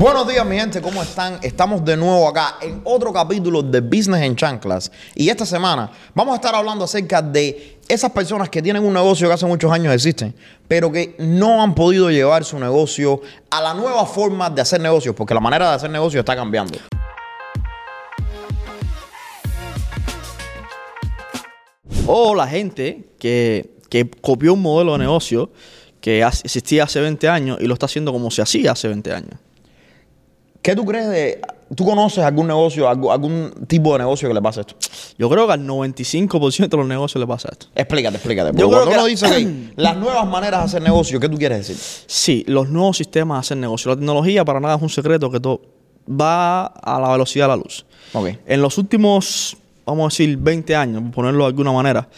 [0.00, 1.38] Buenos días, mi gente, ¿cómo están?
[1.42, 4.90] Estamos de nuevo acá en otro capítulo de Business en Chanclas.
[5.14, 9.28] Y esta semana vamos a estar hablando acerca de esas personas que tienen un negocio
[9.28, 10.34] que hace muchos años existen,
[10.66, 15.14] pero que no han podido llevar su negocio a la nueva forma de hacer negocios,
[15.14, 16.78] porque la manera de hacer negocios está cambiando.
[22.06, 25.50] O la gente que, que copió un modelo de negocio
[26.00, 29.49] que existía hace 20 años y lo está haciendo como se hacía hace 20 años.
[30.62, 31.40] ¿Qué tú crees de...
[31.74, 34.74] ¿Tú conoces algún negocio, algún, algún tipo de negocio que le pase esto?
[35.16, 37.66] Yo creo que al 95% de los negocios le pasa esto.
[37.76, 38.58] Explícate, explícate.
[38.58, 41.38] Yo creo que uno la- dice que las nuevas maneras de hacer negocio, ¿qué tú
[41.38, 41.76] quieres decir?
[42.08, 43.88] Sí, los nuevos sistemas de hacer negocio.
[43.90, 45.60] La tecnología para nada es un secreto que todo
[46.10, 47.86] va a la velocidad de la luz.
[48.14, 48.30] Ok.
[48.46, 49.56] En los últimos,
[49.86, 52.08] vamos a decir, 20 años, por ponerlo de alguna manera,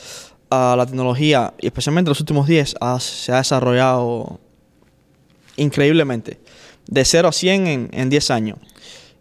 [0.48, 4.40] ah, la tecnología, y especialmente los últimos 10, ha- se ha desarrollado
[5.56, 6.40] increíblemente.
[6.86, 8.58] De 0 a 100 en, en 10 años.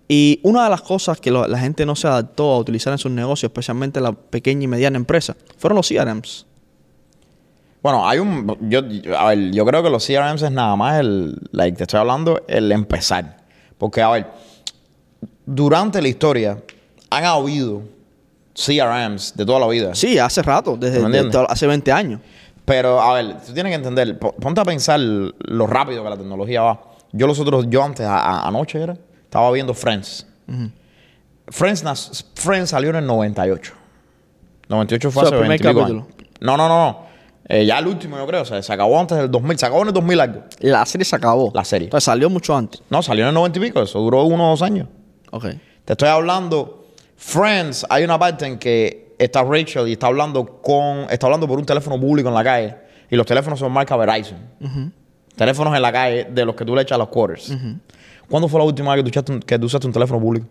[0.08, 2.98] Y una de las cosas que lo- la gente no se adaptó a utilizar en
[3.00, 6.46] sus negocios, especialmente la pequeña y mediana empresa, fueron los CRMs.
[7.82, 8.58] Bueno, hay un.
[8.70, 8.82] Yo,
[9.18, 11.36] a ver, yo creo que los CRMs es nada más el.
[11.52, 13.38] Like, te estoy hablando, el empezar.
[13.78, 14.28] Porque, a ver,
[15.46, 16.58] durante la historia
[17.10, 17.82] han habido
[18.54, 19.96] CRMs de toda la vida.
[19.96, 21.00] Sí, hace rato, desde
[21.48, 22.22] hace 20 años.
[22.66, 26.18] Pero, a ver, tú tienes que entender, po- ponte a pensar lo rápido que la
[26.18, 26.82] tecnología va.
[27.14, 30.26] Yo los otros, yo antes, a- a- anoche era, estaba viendo Friends.
[31.48, 33.74] Friends, nas- Friends salió en el 98.
[34.70, 36.06] 98 fue O sea, hace el 20 primer y pico capítulo.
[36.06, 36.30] años.
[36.40, 36.78] No, no, no.
[36.92, 37.12] no.
[37.50, 38.44] Eh, ya el último, yo creo.
[38.44, 39.58] O sea, se acabó antes del 2000.
[39.60, 40.44] Se acabó en el 2000 algo.
[40.60, 41.52] La serie se acabó.
[41.54, 41.88] La serie.
[41.88, 42.82] Entonces salió mucho antes.
[42.90, 43.82] No, salió en el 90 y pico.
[43.82, 44.88] Eso duró uno o dos años.
[45.32, 45.46] Ok.
[45.84, 46.86] Te estoy hablando.
[47.18, 51.08] Friends, hay una parte en que está Rachel y está hablando con.
[51.10, 52.76] Está hablando por un teléfono público en la calle.
[53.10, 54.38] Y los teléfonos son marca Verizon.
[55.36, 57.54] Teléfonos en la calle de los que tú le echas a los quarters.
[58.30, 60.48] ¿Cuándo fue la última vez que tú, echaste un- que tú usaste un teléfono público?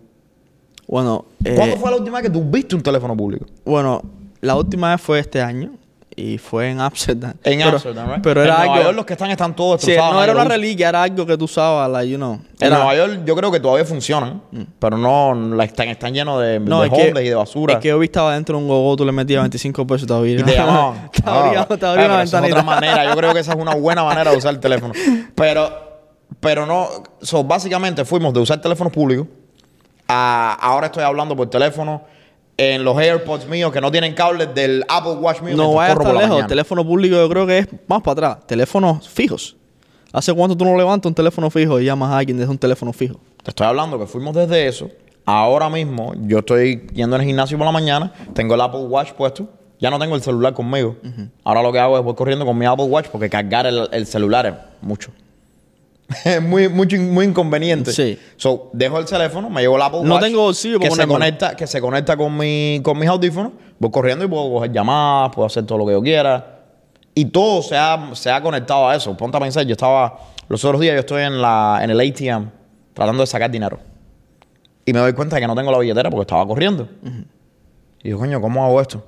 [0.89, 3.47] Bueno, eh, ¿Cuándo fue la última vez que tú viste un teléfono público?
[3.64, 4.03] bueno,
[4.41, 5.73] la última vez fue este año
[6.20, 7.35] y fue en Amsterdam.
[7.42, 8.23] En Pero- Amsterdam, ¿right?
[8.23, 8.85] Pero en era Nueva algo.
[8.85, 11.45] York los que están están todos Sí, no era una reliquia, era algo que tú
[11.47, 12.35] usabas, like, you know.
[12.58, 14.42] En Era- Nueva York yo creo que todavía funcionan,
[14.79, 17.75] pero no, la están, están llenos de, no, de que, y de basura.
[17.75, 20.55] Es que yo estaba dentro de un gogo, tú le metías 25 pesos y te
[20.55, 21.11] llamaban.
[21.13, 22.55] te Ah, eh, una pero esa es ventanita.
[22.61, 23.05] otra manera.
[23.05, 24.92] Yo creo que esa es una buena manera de usar el teléfono.
[25.35, 25.70] Pero,
[26.41, 26.89] pero no.
[27.23, 29.27] So, básicamente fuimos de usar teléfonos públicos
[30.08, 32.02] a ahora estoy hablando por teléfono
[32.60, 35.56] en los AirPods míos que no tienen cables del Apple Watch mío.
[35.56, 36.28] No vaya tan lejos.
[36.28, 36.46] mañana.
[36.46, 38.46] Teléfono público yo creo que es más para atrás.
[38.46, 39.56] Teléfonos fijos.
[40.12, 42.92] ¿Hace cuánto tú no levantas un teléfono fijo y llamas a alguien desde un teléfono
[42.92, 43.18] fijo?
[43.42, 44.90] Te estoy hablando que fuimos desde eso.
[45.24, 49.48] Ahora mismo yo estoy yendo al gimnasio por la mañana, tengo el Apple Watch puesto,
[49.78, 50.96] ya no tengo el celular conmigo.
[51.44, 54.06] Ahora lo que hago es voy corriendo con mi Apple Watch porque cargar el, el
[54.06, 55.12] celular es mucho.
[56.42, 57.92] muy, mucho, muy inconveniente.
[57.92, 58.18] Sí.
[58.36, 60.24] So, dejo el teléfono, me llevo el Apple No Watch.
[60.24, 63.90] tengo bolsillo para que se, conecta, que se conecta con, mi, con mis audífonos, voy
[63.90, 66.58] corriendo y puedo coger llamadas, puedo hacer todo lo que yo quiera.
[67.14, 69.16] Y todo se ha, se ha conectado a eso.
[69.16, 72.50] Ponte a pensar, yo estaba, los otros días yo estoy en, la, en el ATM
[72.94, 73.78] tratando de sacar dinero.
[74.84, 76.88] Y me doy cuenta de que no tengo la billetera porque estaba corriendo.
[78.02, 79.04] Y digo, coño, ¿cómo hago esto?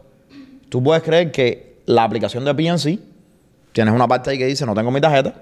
[0.69, 2.99] Tú puedes creer que la aplicación de PNC,
[3.73, 5.35] tienes una parte ahí que dice, no tengo mi tarjeta,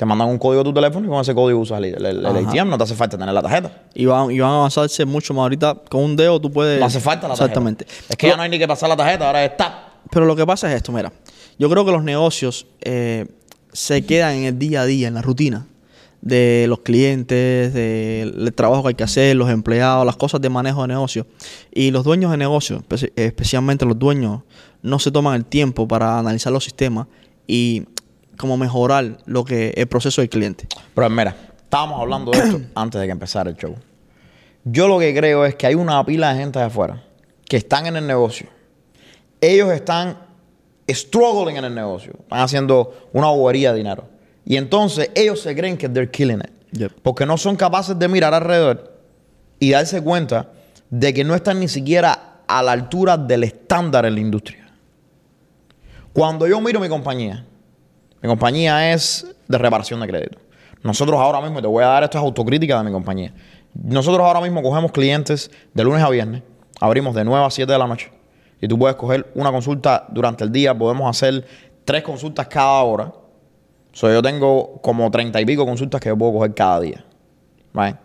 [0.00, 2.24] te mandan un código a tu teléfono y con ese código usas el, el-.
[2.24, 3.82] ATM, no te hace falta tener la tarjeta.
[3.92, 5.42] Y van, y van a avanzarse mucho más.
[5.42, 6.80] Ahorita con un dedo tú puedes.
[6.80, 7.44] No hace falta la tarjeta.
[7.44, 7.86] Exactamente.
[8.08, 9.74] Es que ya no hay ni que pasar la tarjeta, ahora es tap.
[10.10, 11.12] Pero lo que pasa es esto, mira.
[11.58, 13.26] Yo creo que los negocios eh,
[13.74, 15.66] se quedan en el día a día, en la rutina
[16.22, 20.80] de los clientes, del trabajo que hay que hacer, los empleados, las cosas de manejo
[20.80, 21.26] de negocio.
[21.74, 24.40] Y los dueños de negocio, espe- especialmente los dueños,
[24.80, 27.06] no se toman el tiempo para analizar los sistemas
[27.46, 27.84] y
[28.40, 30.66] como mejorar lo que el proceso del cliente.
[30.94, 33.76] Pero mira, estábamos hablando de esto antes de que empezara el show.
[34.64, 37.02] Yo lo que creo es que hay una pila de gente de afuera
[37.48, 38.48] que están en el negocio.
[39.40, 40.18] Ellos están
[40.88, 42.12] struggling en el negocio.
[42.18, 44.08] Están haciendo una bobería de dinero.
[44.44, 46.50] Y entonces ellos se creen que they're killing it.
[46.72, 46.92] Yep.
[47.02, 49.00] Porque no son capaces de mirar alrededor
[49.58, 50.50] y darse cuenta
[50.88, 54.68] de que no están ni siquiera a la altura del estándar en la industria.
[56.12, 57.46] Cuando yo miro mi compañía,
[58.22, 60.38] mi compañía es de reparación de crédito.
[60.82, 63.32] Nosotros ahora mismo, te voy a dar esto es autocrítica de mi compañía.
[63.74, 66.42] Nosotros ahora mismo cogemos clientes de lunes a viernes,
[66.80, 68.10] abrimos de 9 a 7 de la noche
[68.60, 71.46] y tú puedes coger una consulta durante el día, podemos hacer
[71.84, 73.12] tres consultas cada hora.
[73.92, 77.04] So, yo tengo como 30 y pico consultas que yo puedo coger cada día.
[77.74, 77.96] Right?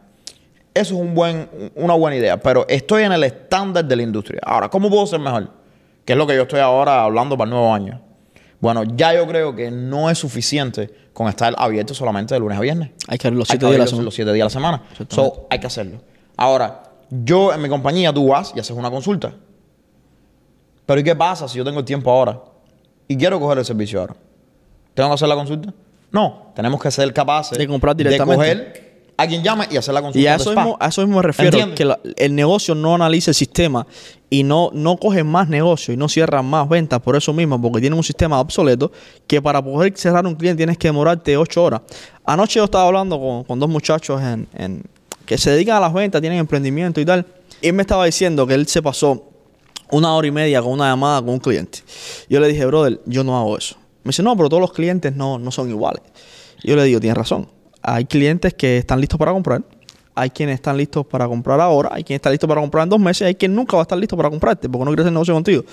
[0.74, 4.42] Eso es una buena idea, pero estoy en el estándar de la industria.
[4.44, 5.50] Ahora, ¿cómo puedo ser mejor?
[6.04, 8.02] Que es lo que yo estoy ahora hablando para el nuevo año.
[8.66, 12.62] Bueno, ya yo creo que no es suficiente con estar abierto solamente de lunes a
[12.62, 12.90] viernes.
[13.08, 14.06] Hay que abrir los siete días a la abrir semana.
[14.06, 14.84] los siete días a la semana.
[15.08, 16.02] So, hay que hacerlo.
[16.36, 16.82] Ahora,
[17.12, 19.36] yo en mi compañía, tú vas y haces una consulta.
[20.84, 22.42] Pero ¿y qué pasa si yo tengo el tiempo ahora
[23.08, 24.16] y quiero coger el servicio ahora?
[24.96, 25.72] ¿Tengo que hacer la consulta?
[26.10, 28.46] No, tenemos que ser capaces De comprar directamente.
[28.48, 28.85] De coger
[29.18, 30.20] a quien llame y hacer la consulta.
[30.20, 31.78] Y a eso, mismo, a eso mismo me refiero, ¿Entiendes?
[31.78, 33.88] que la- el negocio no analiza el sistema
[34.30, 37.80] y no, no coge más negocio y no cierra más ventas por eso mismo, porque
[37.80, 38.92] tienen un sistema obsoleto
[39.28, 41.82] que para poder cerrar un cliente tienes que demorarte ocho horas.
[42.26, 44.84] Anoche yo estaba hablando con, con dos muchachos en, en-
[45.26, 47.26] que se dedican a las ventas, tienen emprendimiento y tal,
[47.62, 49.24] y él me estaba diciendo que él se pasó
[49.92, 51.80] una hora y media con una llamada con un cliente.
[52.30, 53.76] Yo le dije, brother, yo no hago eso.
[54.04, 56.02] Me dice, no, pero todos los clientes no, no son iguales.
[56.64, 57.48] Yo le digo, tienes razón.
[57.88, 59.62] Hay clientes que están listos para comprar.
[60.16, 61.90] Hay quienes están listos para comprar ahora.
[61.92, 63.28] Hay quien está listo para comprar en dos meses.
[63.28, 65.64] Hay quien nunca va a estar listo para comprarte porque no quiere hacer negocio contigo.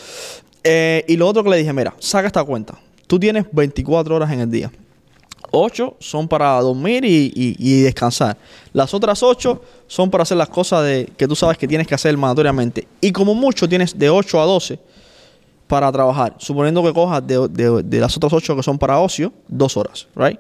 [0.65, 2.79] Eh, y lo otro que le dije, mira, saca esta cuenta.
[3.07, 4.71] Tú tienes 24 horas en el día.
[5.53, 8.37] 8 son para dormir y, y- y descansar.
[8.73, 11.95] Las otras 8 son para hacer las cosas de, que tú sabes que tienes que
[11.95, 12.89] hacer mandatoriamente.
[13.01, 14.79] Y como mucho tienes de 8 a 12
[15.67, 16.35] para trabajar.
[16.39, 20.09] Suponiendo que cojas de, de- de las otras 8 que son para ocio, 2 horas,
[20.17, 20.39] ¿right?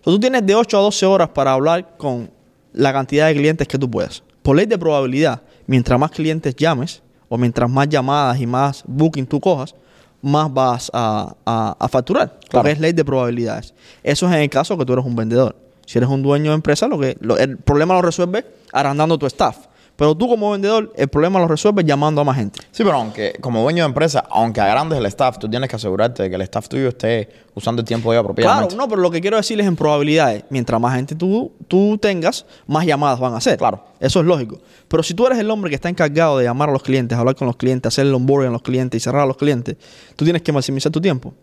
[0.00, 2.30] Entonces tú tienes de 8 a 12 horas para hablar con
[2.72, 4.22] la cantidad de clientes que tú puedas.
[4.42, 9.26] Por ley de probabilidad, mientras más clientes llames o mientras más llamadas y más booking
[9.26, 9.74] tú cojas,
[10.22, 12.28] más vas a, a- a facturar.
[12.48, 12.48] Claro.
[12.50, 13.74] Porque es ley de probabilidades.
[14.02, 15.54] Eso es en el caso que tú eres un vendedor.
[15.86, 19.26] Si eres un dueño de empresa, lo que, lo- el problema lo resuelves agrandando tu
[19.26, 19.56] staff.
[20.00, 22.58] Pero tú como vendedor, el problema lo resuelves llamando a más gente.
[22.70, 26.22] Sí, pero aunque como dueño de empresa, aunque agrandes el staff, tú tienes que asegurarte
[26.22, 28.74] de que el staff tuyo esté usando el tiempo de apropiadamente.
[28.74, 32.46] Claro, no, pero lo que quiero decirles en probabilidades, mientras más gente tú, tú tengas,
[32.66, 33.58] más llamadas van a hacer.
[33.58, 33.84] Claro.
[34.00, 34.58] Eso es lógico.
[34.88, 37.34] Pero si tú eres el hombre que está encargado de llamar a los clientes, hablar
[37.34, 39.76] con los clientes, hacer el onboarding a los clientes y cerrar a los clientes,
[40.16, 41.34] tú tienes que maximizar tu tiempo.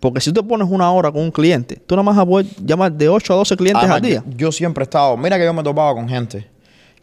[0.00, 2.26] Porque si tú te pones una hora con un cliente, tú nada más vas a
[2.26, 4.22] poder llamar de 8 a 12 clientes Además, al día.
[4.32, 6.51] Yo, yo siempre he estado, mira que yo me topaba con gente,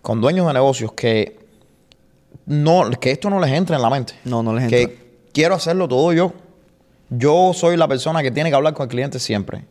[0.02, 1.40] con dueños de negocios que
[2.46, 4.14] no, que esto no les entra en la mente.
[4.26, 4.98] No, no les que entra.
[5.32, 6.34] quiero hacerlo todo yo.
[7.12, 9.66] Yo soy la persona que tiene que hablar con el cliente siempre.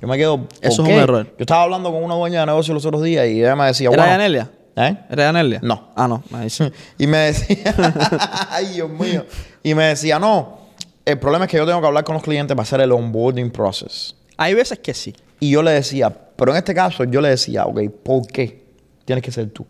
[0.00, 0.38] Yo me quedo.
[0.38, 1.26] ¿por Eso es un error.
[1.26, 3.88] Yo estaba hablando con una dueña de negocios los otros días y ella me decía,
[3.88, 4.50] ¿Era bueno, Yanelia?
[4.76, 4.96] ¿Eh?
[5.08, 5.60] ¿Era Yanelia?
[5.62, 5.88] No.
[5.94, 6.22] Ah, no.
[6.98, 7.74] Y me decía,
[8.50, 9.24] ay Dios mío.
[9.62, 10.58] Y me decía, no,
[11.04, 13.50] el problema es que yo tengo que hablar con los clientes para hacer el onboarding
[13.50, 14.14] process.
[14.36, 15.14] Hay veces que sí.
[15.40, 18.63] Y yo le decía, pero en este caso yo le decía, ok, ¿por qué
[19.04, 19.66] tienes que ser tú?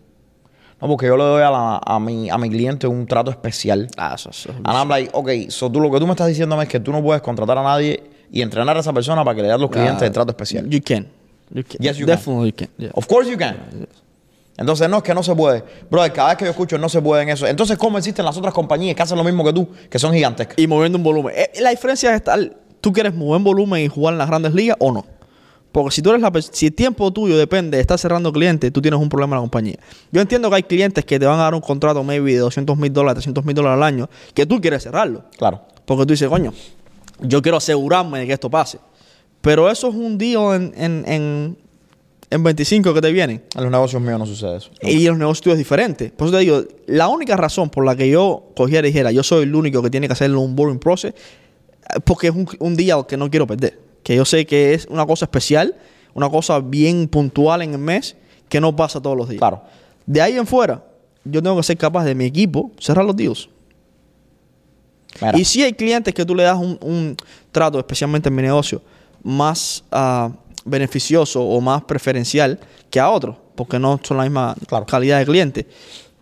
[0.81, 3.89] No, porque yo le doy a, la- a, mi, a mi cliente un trato especial.
[3.97, 4.51] Ah, eso, eso.
[4.65, 6.91] And I'm like, ok, so tú lo que tú me estás diciendo es que tú
[6.93, 9.59] no puedes contratar a nadie y entrenar a esa persona para que le dé a
[9.59, 10.69] los clientes el trato especial.
[10.69, 11.07] You can.
[11.51, 11.77] You can.
[11.79, 12.17] Yes, you can.
[12.17, 12.69] Definitely you can.
[12.77, 12.91] Yeah.
[12.95, 13.57] Of course you can.
[14.57, 15.65] Entonces, no, es que no se puede.
[15.91, 17.47] Brother, cada vez que yo escucho no se puede en eso.
[17.47, 20.59] Entonces, ¿cómo existen las otras compañías que hacen lo mismo que tú, que son gigantescas?
[20.59, 21.35] y moviendo un volumen.
[21.37, 22.39] Eh, La diferencia es estar,
[22.81, 25.05] tú quieres mover volumen y jugar en las grandes ligas o no.
[25.75, 28.81] Porque si tú eres la si el tiempo tuyo depende de estar cerrando clientes, tú
[28.81, 29.77] tienes un problema en la compañía.
[30.13, 32.79] Yo entiendo que hay clientes que te van a dar un contrato maybe de 200
[32.79, 35.25] mil dólares, 300 mil dólares al año, que tú quieres cerrarlo.
[35.37, 35.63] Claro.
[35.85, 36.53] Porque tú dices, coño,
[37.23, 38.79] yo quiero asegurarme de que esto pase.
[39.41, 41.59] Pero eso es un deal en, en, en,
[42.31, 43.43] en 25 que te vienen.
[43.57, 44.71] En los negocios míos no sucede eso.
[44.81, 46.13] Y los negocios tuyos es diferente.
[46.17, 49.25] Por eso te digo, la única razón por la que yo cogiera y dijera, yo
[49.25, 52.77] soy el único que tiene que hacer un boring process, eh, porque es un, un
[52.77, 53.84] día que no quiero perder.
[54.05, 55.75] Que yo sé que es una cosa especial,
[56.15, 58.17] una cosa bien puntual en el mes,
[58.49, 59.41] que no pasa todos los días.
[59.41, 59.63] Claro.
[60.07, 60.85] De ahí en fuera,
[61.25, 63.49] yo tengo que ser capaz de mi equipo cerrar los deals.
[65.21, 67.17] Mira, Y si hay clientes que tú le das un, un
[67.53, 68.83] trato, especialmente en mi negocio,
[69.23, 70.31] más ah,
[70.65, 72.59] beneficioso o más preferencial
[72.91, 74.87] que a otros, porque no son la misma Claro.
[74.87, 75.67] calidad de cliente.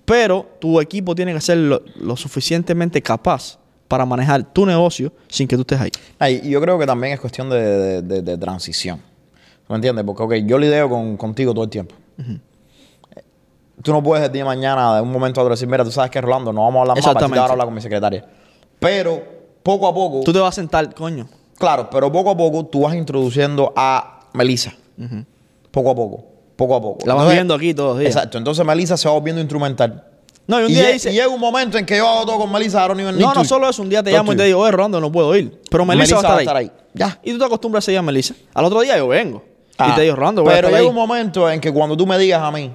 [0.05, 3.59] Pero tu equipo tiene que ser lo, lo suficientemente capaz
[3.93, 5.91] para manejar tu negocio sin que tú estés ahí.
[6.19, 9.03] ay, y yo creo que también es cuestión de, de- de- de transición.
[9.69, 10.03] ¿Me entiendes?
[10.03, 11.95] Porque, ok, yo lidio con, contigo todo el tiempo.
[13.83, 15.91] Tú no puedes el día de mañana, de un momento a otro, decir, mira, tú
[15.91, 18.25] sabes que Rolando, no vamos a hablar más, de ahora hablar con mi secretaria.
[18.79, 19.23] Pero,
[19.63, 21.29] poco a poco, Tú te vas a sentar, coño.
[21.59, 24.73] claro, pero poco a poco tú vas introduciendo a Melissa.
[25.71, 26.25] Poco a poco,
[26.57, 27.07] poco a poco.
[27.07, 28.15] La vas viendo aquí todos los días.
[28.17, 30.05] Exacto, entonces Melissa se va volviendo instrumental.
[30.47, 32.39] No, y un y, día dice- y llega un momento en que yo hago todo
[32.39, 33.81] con Melissa, don't even need No, no solo eso.
[33.83, 35.61] Un día te Todo llamo y te digo, oye, Rolando, no puedo ir.
[35.71, 36.71] Pero Melissa, va a estar ahí.
[36.95, 37.19] Ya.
[37.23, 38.35] Y tú te acostumbras a día a Melissa.
[38.55, 39.45] Al otro día yo vengo.
[39.71, 40.97] y Ah, te digo, Rolando, voy a Pero estar llega ahí.
[40.97, 42.73] un momento en que cuando tú me digas a mí,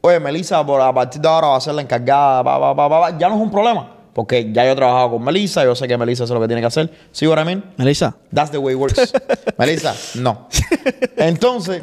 [0.00, 2.88] oye, Melissa, por, a partir de ahora va a ser la encargada, va, va, va,
[2.88, 3.90] va, va", ya no es un problema.
[4.12, 6.60] Porque ya yo he trabajado con Melissa, yo sé que Melissa hace lo que tiene
[6.60, 6.92] que hacer.
[7.10, 7.64] ¿Sí, what I mean?
[7.76, 9.12] Melissa, That's the way it works.
[9.58, 10.46] Melissa, no.
[11.16, 11.82] Entonces,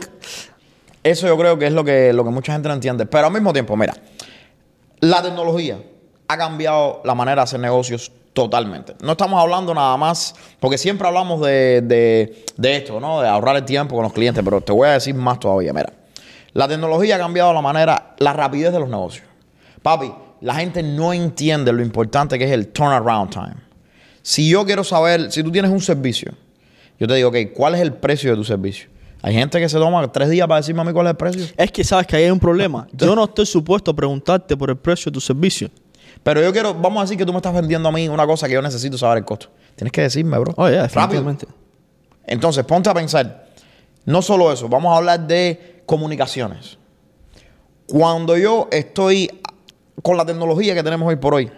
[1.04, 3.06] eso yo creo que es lo que, lo que mucha gente no entiende.
[3.06, 3.96] Pero al mismo tiempo, mira,
[5.02, 5.80] la tecnología
[6.28, 8.96] ha cambiado la manera de hacer negocios Totalmente.
[9.04, 13.20] No estamos hablando nada más, porque siempre hablamos de, de- de esto, ¿no?
[13.20, 15.74] De ahorrar el tiempo con los clientes, pero te voy a decir más todavía.
[15.74, 15.92] Mira,
[16.54, 19.26] la tecnología ha cambiado la manera, la rapidez de los negocios.
[19.82, 23.56] Papi, la gente no entiende lo importante que es el turnaround time.
[24.22, 26.32] Si yo quiero saber, si tú tienes un servicio,
[27.02, 28.88] yo te digo, ok, ¿cuál es el precio de tu servicio?
[29.24, 31.46] Hay gente que se toma tres días para decirme a mí cuál es el precio.
[31.58, 32.88] Es que sabes que ahí hay un problema.
[32.94, 35.70] Yo no estoy supuesto a preguntarte por el precio de tu servicio.
[36.24, 38.48] Pero yo quiero, vamos a decir que tú me estás vendiendo a mí una cosa
[38.48, 39.48] que yo necesito saber el costo.
[39.76, 40.54] Tienes que decirme, bro.
[40.58, 40.84] Oye, Rápido.
[41.24, 41.48] definitivamente.
[42.28, 43.48] Entonces, ponte a pensar.
[44.06, 46.78] No solo eso, vamos a hablar de comunicaciones.
[47.88, 49.30] Cuando yo estoy
[50.04, 51.52] con la tecnología que tenemos hoy por hoy,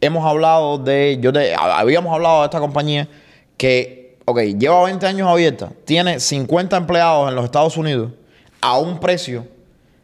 [0.00, 3.08] hemos hablado de, yo te- habíamos hablado de esta compañía
[3.56, 8.12] que, ok, lleva 20 años abierta, tiene 50 empleados en los Estados Unidos
[8.60, 9.46] a un precio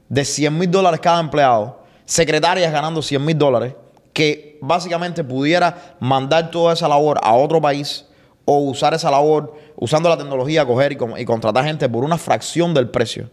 [0.08, 3.74] de 100 mil dólares cada empleado, secretarias ganando 100 mil dólares,
[4.12, 8.04] que básicamente pudiera mandar toda esa labor a otro país
[8.44, 12.18] o usar esa labor usando la tecnología, coger y, con- y contratar gente por una
[12.18, 13.30] fracción del precio.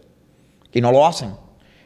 [0.72, 1.34] Y no lo hacen.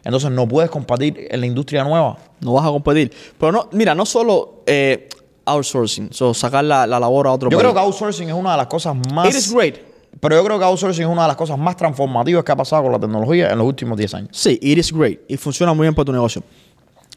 [0.04, 2.16] Entonces no puedes compartir en la industria nueva.
[2.40, 3.12] No vas a competir.
[3.38, 5.08] Pero no, mira, no solo eh,
[5.50, 7.62] outsourcing, so, sacar la, la labor a otro Yo país.
[7.62, 9.28] creo que outsourcing es una de las cosas más...
[9.28, 9.76] It is great.
[10.20, 12.82] Pero yo creo que outsourcing es una de las cosas más transformativas que ha pasado
[12.84, 14.28] con la tecnología en los últimos 10 años.
[14.32, 15.20] Sí, it is great.
[15.28, 16.42] Y funciona muy bien para tu negocio.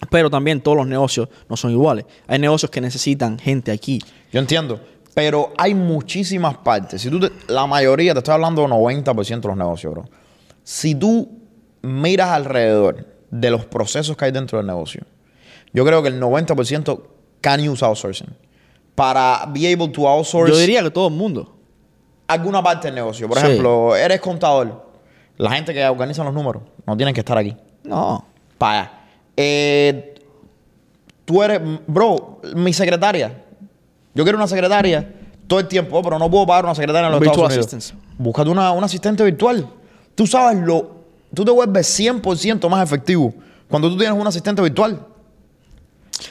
[0.09, 2.05] Pero también todos los negocios no son iguales.
[2.27, 3.99] Hay negocios que necesitan gente aquí.
[4.31, 4.79] Yo entiendo.
[5.13, 7.01] Pero hay muchísimas partes.
[7.01, 10.05] Si tú te- la mayoría, te estoy hablando del 90% de los negocios, bro.
[10.63, 11.29] Si tú
[11.81, 15.03] miras alrededor de los procesos que hay dentro del negocio,
[15.73, 17.01] yo creo que el 90%
[17.43, 18.29] can use outsourcing.
[18.95, 21.53] Para be able to outsource Yo diría que todo el mundo.
[22.27, 23.27] alguna parte del negocio.
[23.27, 23.45] Por Sí.
[23.45, 24.87] ejemplo, eres contador.
[25.37, 27.55] La gente que organiza los números no tienen que estar aquí.
[27.83, 28.23] No.
[28.57, 29.01] Para.
[29.35, 30.15] Eh,
[31.25, 33.43] tú eres, bro, mi secretaria.
[34.15, 35.11] Yo quiero una secretaria
[35.47, 37.93] todo el tiempo, pero no puedo pagar una secretaria en los Virtual Estados Unidos.
[38.17, 39.67] Búscate una, una asistente virtual.
[40.15, 41.03] Tú sabes lo.
[41.33, 43.33] Tú te vuelves 100% más efectivo
[43.67, 44.99] cuando tú tienes un asistente virtual.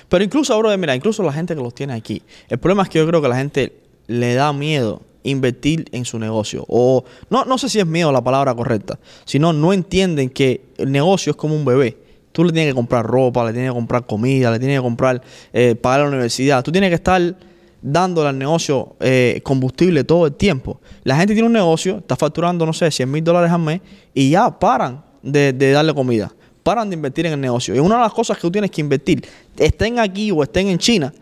[0.08, 2.22] Pero incluso, bro, mira, incluso la gente que los tiene aquí.
[2.48, 3.72] El problema es que yo creo que la gente
[4.06, 6.64] le da miedo invertir en su negocio.
[6.68, 10.90] O no, no sé si es miedo la palabra correcta, sino no entienden que el
[10.90, 11.96] negocio es como un bebé.
[12.32, 15.22] Tú le tienes que comprar ropa, le tienes que comprar comida, le tienes que comprar,
[15.52, 16.62] eh, pagar la universidad.
[16.62, 17.36] Tú tienes que estar
[17.82, 20.80] dándole al negocio eh, combustible todo el tiempo.
[21.02, 23.80] La gente tiene un negocio, está facturando, no sé, 100 mil dólares al mes
[24.14, 26.32] y ya paran de, de darle comida.
[26.62, 27.74] Paran de invertir en el negocio.
[27.74, 29.26] Y una de las cosas que tú tienes que invertir,
[29.56, 31.12] estén aquí o estén en China,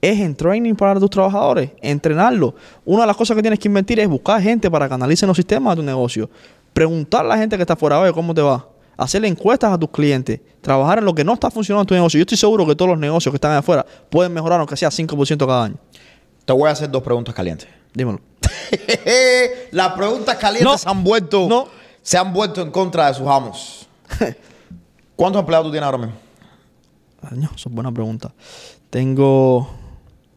[0.00, 2.54] es en training para tus trabajadores, entrenarlos.
[2.84, 5.36] Una de las cosas que tienes que invertir es buscar gente para que analicen los
[5.36, 6.28] sistemas de tu negocio.
[6.72, 8.66] Preguntar a la gente que está fuera, oye, ¿cómo te va?
[8.96, 10.40] Hacerle encuestas a tus clientes.
[10.60, 12.18] Trabajar en lo que no está funcionando en tu negocio.
[12.18, 15.38] Yo estoy seguro que todos los negocios que están afuera pueden mejorar aunque sea 5%
[15.46, 15.76] cada año.
[16.44, 17.68] Te voy a hacer dos preguntas calientes.
[17.94, 18.20] Dímelo.
[19.70, 20.78] Las preguntas calientes No.
[20.78, 21.46] se han vuelto.
[21.48, 21.68] No.
[22.02, 23.88] Se han vuelto en contra de sus amos.
[25.22, 26.14] ¿Cuántos empleados tú tienes ahora mismo?
[27.30, 28.32] Año, eso es buena pregunta.
[28.90, 29.70] Tengo.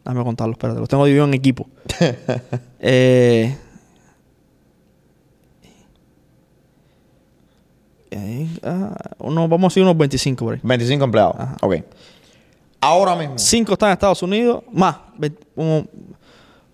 [0.04, 0.80] Déjame contarlo, espérate.
[0.80, 1.68] Los tengo divididos en equipo.
[2.80, 3.58] eh,
[8.12, 10.60] eh, ah, uno- vamos a decir unos 25 por ahí.
[10.62, 11.36] 25 empleados.
[11.36, 11.58] Ajá.
[11.64, 11.78] Ok.
[12.80, 13.40] Ahora mismo.
[13.40, 14.98] 5 están en Estados Unidos, más.
[15.56, 15.90] vamos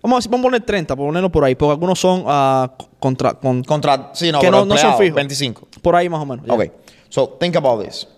[0.04, 3.32] a decir, vamos a poner 30, por ponerlo por ahí, porque algunos son ah, contra,
[3.32, 5.14] con, Contra, sí, no, que no, no son fijos.
[5.14, 5.66] 25.
[5.80, 6.44] Por ahí más o menos.
[6.44, 6.52] ya.
[6.52, 6.81] Ok.
[7.12, 8.08] So, think about this.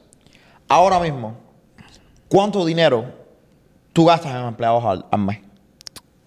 [0.69, 1.35] Ahora mismo,
[2.29, 3.07] ¿cuánto dinero
[3.93, 5.39] tú gastas en empleados al, al mes?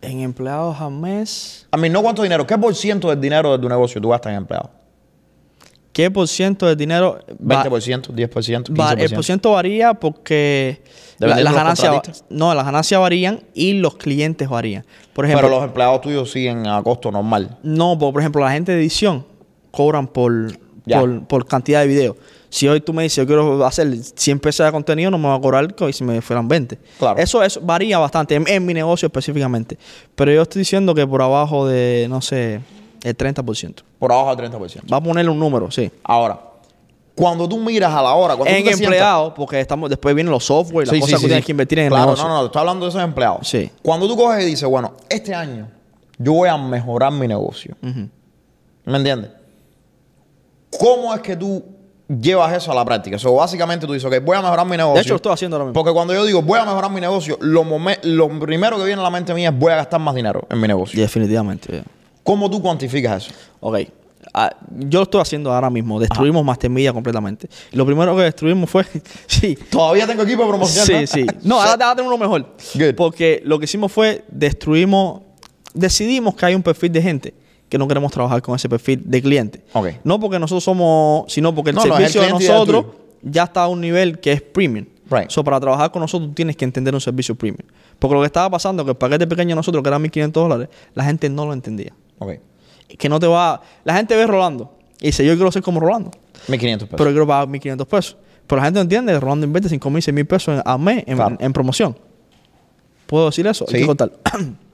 [0.01, 3.59] En empleados al mes, A mí, no cuánto dinero, ¿qué por ciento del dinero de
[3.59, 4.69] tu negocio tú gastas en empleados?
[5.93, 7.19] ¿qué por ciento de dinero?
[7.41, 8.77] va- 20%, 10%, 15%.
[8.77, 10.83] Va- el por ciento varía porque
[11.19, 14.85] la- las ganancias no, las ganancias varían y los clientes varían.
[15.13, 17.57] Por ejemplo, pero los empleados tuyos siguen a costo normal.
[17.63, 19.25] no, por por ejemplo, la gente de edición
[19.71, 20.31] cobran por,
[20.87, 22.15] por, por cantidad de videos.
[22.49, 25.35] Si hoy tú me dices, yo quiero hacer 100 pesos de contenido, no me va
[25.35, 26.77] a cobrar como si me fueran 20.
[26.97, 27.19] Claro.
[27.19, 29.77] Eso, eso varía bastante en, en mi negocio específicamente.
[30.15, 32.61] Pero yo estoy diciendo que por abajo de, no sé,
[33.03, 33.75] el 30%.
[33.99, 34.91] Por abajo del 30%.
[34.91, 35.91] Va a ponerle un número, sí.
[36.03, 36.39] Ahora,
[37.15, 40.15] cuando tú miras a la hora, cuando En tú te sientas- empleados, porque estamos después
[40.15, 42.23] vienen los software, las Sí, cosas sí, que tienes que invertir en el claro, negocio.
[42.23, 43.47] No, no, no, estoy hablando de esos empleados.
[43.47, 43.69] Sí.
[43.81, 45.67] Cuando tú coges y dices, bueno, este año
[46.17, 47.75] yo voy a mejorar mi negocio.
[47.83, 48.07] Ujú.
[48.85, 49.31] ¿Me entiendes?
[50.79, 51.63] ¿Cómo es que tú
[52.07, 53.15] llevas eso a la práctica?
[53.17, 54.95] Eso básicamente tú dices, ok, voy a mejorar mi negocio.
[54.95, 55.73] De hecho, lo estoy haciendo ahora mismo.
[55.73, 59.01] Porque cuando yo digo voy a mejorar mi negocio, lo, momen- lo primero que viene
[59.01, 60.99] a la mente mía es voy a gastar más dinero en mi negocio.
[60.99, 61.71] Definitivamente.
[61.71, 61.83] yeah.
[62.23, 63.33] ¿Cómo tú cuantificas eso?
[63.61, 63.79] Ok.
[64.33, 65.99] ah, yo lo estoy haciendo ahora mismo.
[65.99, 67.47] Destruimos Master Media completamente.
[67.71, 68.85] Lo primero que destruimos fue.
[69.27, 69.57] sí.
[69.69, 70.85] Todavía tengo equipo de promoción.
[70.85, 71.25] Sí, sí.
[71.43, 72.45] No, ahora, ahora tengo uno mejor.
[72.73, 72.95] Good.
[72.95, 75.21] Porque lo que hicimos fue destruimos.
[75.73, 77.33] Decidimos que hay un perfil de gente
[77.69, 79.63] que no queremos trabajar con ese perfil de cliente.
[80.03, 82.85] No porque nosotros somos, sino porque el No, no, es el servicio de nosotros
[83.21, 84.85] ya está a un nivel que es premium.
[85.09, 85.29] Right.
[85.29, 87.65] So, para trabajar con nosotros tienes que entender un servicio premium.
[87.97, 90.69] Porque lo que estaba pasando que el paquete pequeño de nosotros, que era 1.500 dólares,
[90.93, 91.93] la gente no lo entendía.
[92.97, 93.61] Que no te va...
[93.83, 96.11] La gente ve Rolando y dice, yo quiero ser como Rolando,
[96.47, 96.97] 1500 pesos.
[96.97, 98.17] pero yo quiero pagar 1.500 pesos.
[98.47, 101.15] Pero la gente no entiende que Rolando invierte 5.000, 6.000 pesos en- al mes en,
[101.17, 101.37] Claro.
[101.39, 101.97] en promoción.
[103.07, 103.65] ¿Puedo decir eso?
[103.67, 103.79] Hay Sí.
[103.81, 104.11] que contar.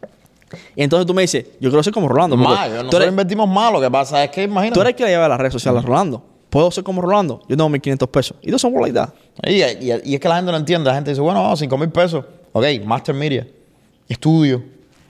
[0.76, 2.36] y entonces tú me dices, yo quiero ser como Rolando.
[2.36, 3.72] tú, nosotros eres, invertimos más.
[3.72, 4.74] Lo que pasa es que imagínate.
[4.74, 6.24] tú eres el que le lleva a las redes sociales a Rolando.
[6.50, 7.42] ¿Puedo ser como Rolando?
[7.50, 8.38] Yo tengo 1.500 pesos.
[8.42, 9.10] Y dos son like that.
[9.44, 10.88] Y, y- y es que la gente no entiende.
[10.88, 12.24] La gente dice, bueno, 5 mil pesos.
[12.52, 13.48] Ok, Master Media,
[14.08, 14.64] estudio,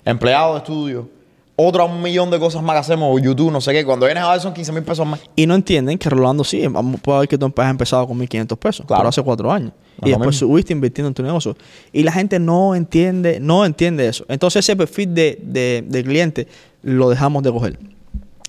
[0.05, 1.09] empleado de estudio,
[1.55, 3.85] otro un millón de cosas más que hacemos, YouTube, no sé qué.
[3.85, 5.19] Cuando vienes a ver son 15 mil pesos más.
[5.35, 6.63] Y no entienden que Rolando sí,
[7.01, 9.01] puede ver que tú has empezado con 1.500 pesos, Claro.
[9.01, 9.71] pero hace cuatro años.
[10.01, 10.47] No y después mismo.
[10.47, 11.55] subiste invirtiendo en tu negocio.
[11.91, 14.25] Y la gente no entiende, no entiende eso.
[14.27, 16.47] Entonces ese perfil de, de, de cliente
[16.81, 17.79] lo dejamos de coger.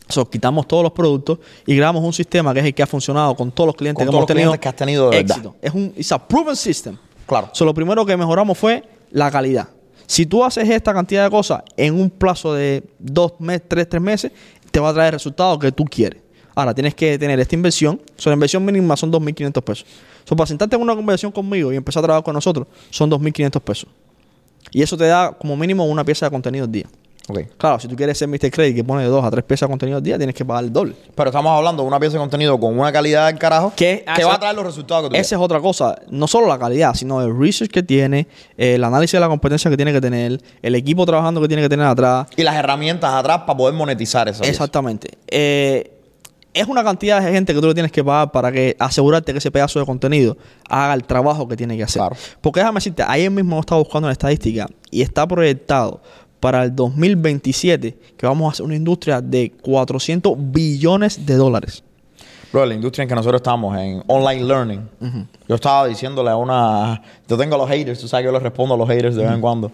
[0.08, 3.34] So, quitamos todos los productos y creamos un sistema que es el que ha funcionado
[3.34, 4.50] con todos los clientes Con que todos hemos los tenido.
[4.50, 5.30] clientes que has tenido de verdad.
[5.38, 5.56] éxito.
[5.62, 6.96] Es un it's a proven system.
[7.26, 7.49] Claro.
[7.52, 9.68] So, lo primero que mejoramos fue la calidad.
[10.06, 14.02] Si tú haces esta cantidad de cosas en un plazo de dos meses, tres, tres
[14.02, 14.32] meses,
[14.70, 16.20] te va a traer el resultado que tú quieres.
[16.54, 18.00] Ahora, tienes que tener esta inversión.
[18.16, 19.87] So, la inversión mínima son 2.500 pesos.
[20.25, 23.61] So, para sentarte en una conversación conmigo y empezar a trabajar con nosotros, son 2.500
[23.61, 23.88] pesos.
[24.70, 26.87] Y eso te da como mínimo una pieza de contenido al día.
[27.57, 28.50] Claro, si tú quieres ser Mr.
[28.50, 30.64] Credit que pone de dos a tres piezas de contenido al día, tienes que pagar
[30.64, 30.95] el doble.
[31.14, 34.25] Pero estamos hablando de una pieza de contenido con una calidad del carajo Que- que
[34.25, 35.97] va a traer los resultados que tú Esa es otra cosa.
[36.11, 38.26] No solo la calidad, sino el research que tiene,
[38.59, 41.69] el análisis de la competencia que tiene que tener, el equipo trabajando que tiene que
[41.71, 42.26] tener atrás.
[42.37, 44.45] Y las herramientas atrás para poder monetizar pieza.
[44.45, 45.09] Exactamente.
[45.28, 45.90] Eh,
[46.52, 49.38] es una cantidad de gente que tú le tienes que pagar para que asegurarte que
[49.38, 50.37] ese pedazo de contenido
[50.69, 52.00] haga el trabajo que tiene que hacer.
[52.00, 52.16] Claro.
[52.40, 56.00] Porque déjame decirte, ayer mismo he estado buscando la estadística y está proyectado
[56.45, 61.83] para el 2027 que vamos a hacer una industria de 400 billones de dólares.
[62.53, 64.89] Bro, la industria en que nosotros estamos, en online learning,
[65.49, 67.01] yo estaba diciéndole a una...
[67.27, 69.23] Yo tengo a los haters, tú sabes que yo les respondo a los haters de
[69.25, 69.73] vez en cuando.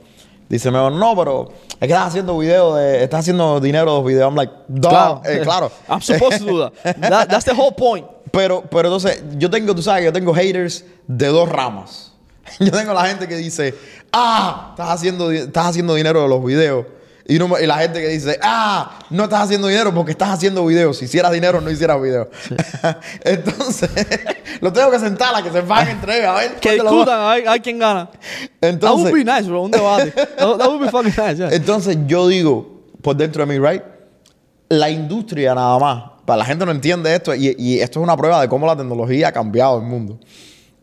[0.49, 3.03] Dice, no, pero es que estás haciendo video de...
[3.03, 4.29] Estás haciendo dinero de los videos.
[4.31, 4.53] I'm like.
[4.81, 5.23] Claro.
[5.25, 5.73] Eh, claro.
[5.89, 7.01] I'm supposed to do that.
[7.01, 8.07] That- That's the whole point.
[8.31, 12.10] Pero, pero entonces, yo tengo, tú sabes, que yo tengo haters de dos ramas.
[12.59, 13.75] Yo tengo la gente que dice,
[14.13, 16.87] ah, estás haciendo, estás haciendo dinero de los videos.
[17.27, 20.31] Y, no me- y la gente que dice, ah, no estás haciendo dinero porque estás
[20.31, 20.99] haciendo videos.
[20.99, 22.27] Si hicieras dinero, no hicieras videos.
[23.25, 23.89] Entonces,
[24.61, 26.29] lo tengo que sentar a que se van entre ellos.
[26.29, 28.11] A ver, Que discutan, a ver, a ver quién gana.
[28.11, 28.19] that
[28.63, 29.63] would Entonces, be nice, bro.
[29.63, 30.11] Un debate.
[30.11, 31.51] that, that would be fucking nice, yeah.
[31.53, 33.83] entonces, yo digo, por dentro de mí, right?
[34.69, 36.03] La industria nada más.
[36.25, 37.35] Para la gente no entiende esto.
[37.35, 40.19] Y, y esto es una prueba de cómo la tecnología ha cambiado el mundo.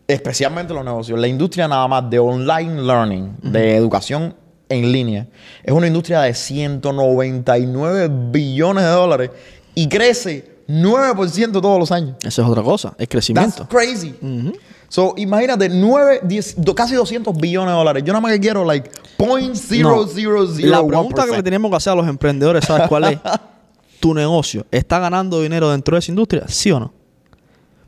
[0.07, 1.19] Especialmente los negocios.
[1.19, 4.33] La industria nada más de online learning, de educación
[4.69, 5.27] en línea,
[5.63, 9.31] es una industria de 199 billones de dólares
[9.75, 12.15] y crece 9% todos los años.
[12.23, 13.67] Eso es otra cosa, es That's crecimiento.
[13.67, 14.15] crazy.
[14.89, 18.03] So, imagínate, 9, 10, do- casi 200 billones de dólares.
[18.05, 18.89] Yo nada más que quiero, like,
[19.19, 19.25] No.
[19.25, 20.65] 0.0001%.
[20.69, 23.19] La pregunta que le tenemos que hacer a los emprendedores, ¿sabes cuál es?
[23.99, 26.43] ¿Tu negocio está ganando dinero dentro de esa industria?
[26.47, 26.93] ¿Sí o no?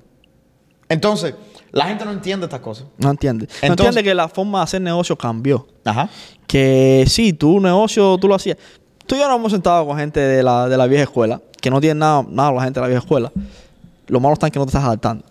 [0.88, 1.34] Entonces,
[1.72, 2.86] la gente no entiende estas cosas.
[2.98, 3.46] No entiende.
[3.46, 5.66] No Entonces- entiende que la forma de hacer negocio cambió.
[5.84, 6.08] Ajá.
[6.46, 8.56] Que sí, tu negocio tú lo hacías.
[9.06, 11.70] Tú y yo nos hemos sentado con gente de la, de la vieja escuela, que
[11.70, 13.32] no tienen nada, nada la gente de la vieja escuela.
[14.08, 15.24] Lo malo está en que no te estás adaptando.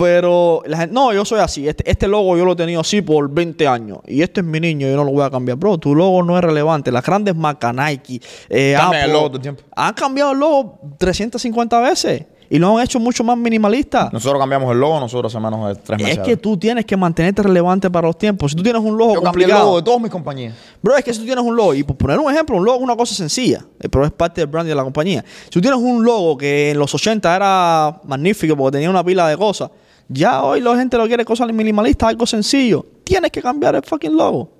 [0.00, 1.68] Pero la gente, no, yo soy así.
[1.68, 3.98] Este, este logo yo lo he tenido así por 20 años.
[4.06, 5.58] Y este es mi niño, yo no lo voy a cambiar.
[5.58, 6.90] Bro, tu logo no es relevante.
[6.90, 9.62] Las grandes marcas, Nike, eh, Cambian el Apple, logo todo el tiempo.
[9.76, 12.24] han cambiado el logo 350 veces.
[12.52, 14.10] Y lo han hecho mucho más minimalista.
[14.12, 16.18] Nosotros cambiamos el logo, nosotros hace menos de tres meses.
[16.18, 18.50] Es que tú tienes que mantenerte relevante para los tiempos.
[18.50, 20.54] Si tú tienes un logo Yo cambié el complicado, logo de todas mis compañías.
[20.82, 22.78] Bro, es que si tú tienes un logo, y por poner un ejemplo, un logo
[22.78, 25.24] es una cosa sencilla, eh, pero es parte del branding de la compañía.
[25.44, 29.28] Si tú tienes un logo que en los 80 era magnífico porque tenía una pila
[29.28, 29.70] de cosas,
[30.12, 32.84] ya hoy la gente lo quiere cosas minimalistas, algo sencillo.
[33.04, 34.50] Tienes que cambiar el fucking logo.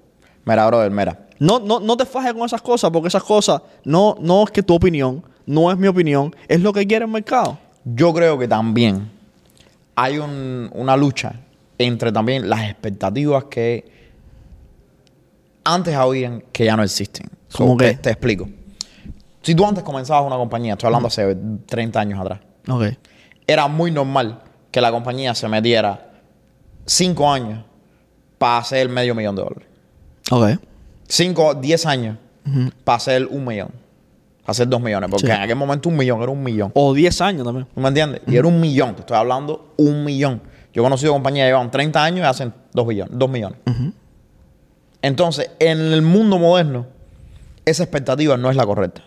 [0.45, 1.27] Mira, brother, mira.
[1.39, 4.63] No, no, no te fajes con esas cosas, porque esas cosas no, no es que
[4.63, 7.59] tu opinión, no es mi opinión, es lo que quiere el mercado.
[7.85, 9.11] Yo creo que también
[9.97, 11.33] hay un- una lucha
[11.79, 13.91] entre también las expectativas que
[15.65, 17.27] antes habían que ya no existen.
[17.49, 17.97] So, ¿Cómo te, qué?
[17.97, 18.49] te explico.
[19.43, 21.37] Si tú antes comenzabas una compañía, estoy hablando hace
[21.67, 22.85] 30 años atrás, Ok.
[23.47, 26.11] era muy normal que la compañía se metiera
[26.87, 27.65] 5 años
[28.39, 29.69] para hacer medio millón de dólares.
[30.31, 30.61] Ok.
[31.09, 32.17] 5, 10 años
[32.85, 33.71] para hacer un millón.
[34.47, 35.11] Hacer 2 millones.
[35.11, 35.33] Porque Sí.
[35.33, 36.71] en aquel momento un millón era un millón.
[36.75, 37.67] O 10 años también.
[37.73, 38.23] ¿Tú me entiendes?
[38.27, 38.95] Y era un millón.
[38.95, 40.41] Te estoy hablando un millón.
[40.73, 43.13] Yo he conocido compañías que llevan 30 años y hacen 2 millones.
[43.17, 43.59] 2 millones.
[45.03, 46.87] Entonces, en el mundo moderno,
[47.65, 49.03] esa expectativa no es la correcta.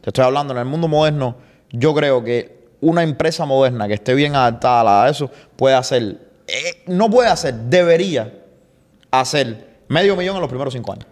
[0.00, 1.36] Te estoy hablando, en el mundo moderno,
[1.70, 6.82] yo creo que una empresa moderna que esté bien adaptada a eso puede hacer, eh,
[6.86, 8.32] no puede hacer, debería
[9.10, 11.06] hacer medio millón en los primeros 5 años.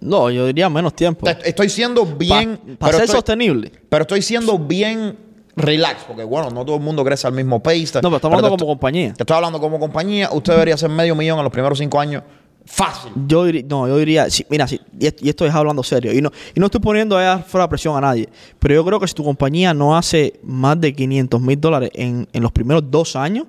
[0.00, 1.26] No, yo diría menos tiempo.
[1.44, 2.76] Estoy siendo bien.
[2.78, 3.72] Para ser estoy- sostenible.
[3.88, 5.18] pero estoy siendo bien
[5.56, 8.00] relax, porque bueno, no todo el mundo crece al mismo pace.
[8.00, 9.12] No, pero estamos hablando como compañía.
[9.14, 10.30] Te estoy hablando como compañía.
[10.32, 12.22] Usted debería hacer medio millón en los primeros cinco años.
[12.70, 13.10] Fácil.
[13.26, 16.12] Yo diría, no, yo diría, sí, mira, sí, y, est- y esto es hablando serio.
[16.12, 18.28] Y no, y no estoy poniendo allá fuera presión a nadie.
[18.58, 22.28] Pero yo creo que si tu compañía no hace más de 500 mil dólares en,
[22.32, 23.46] en los primeros dos años,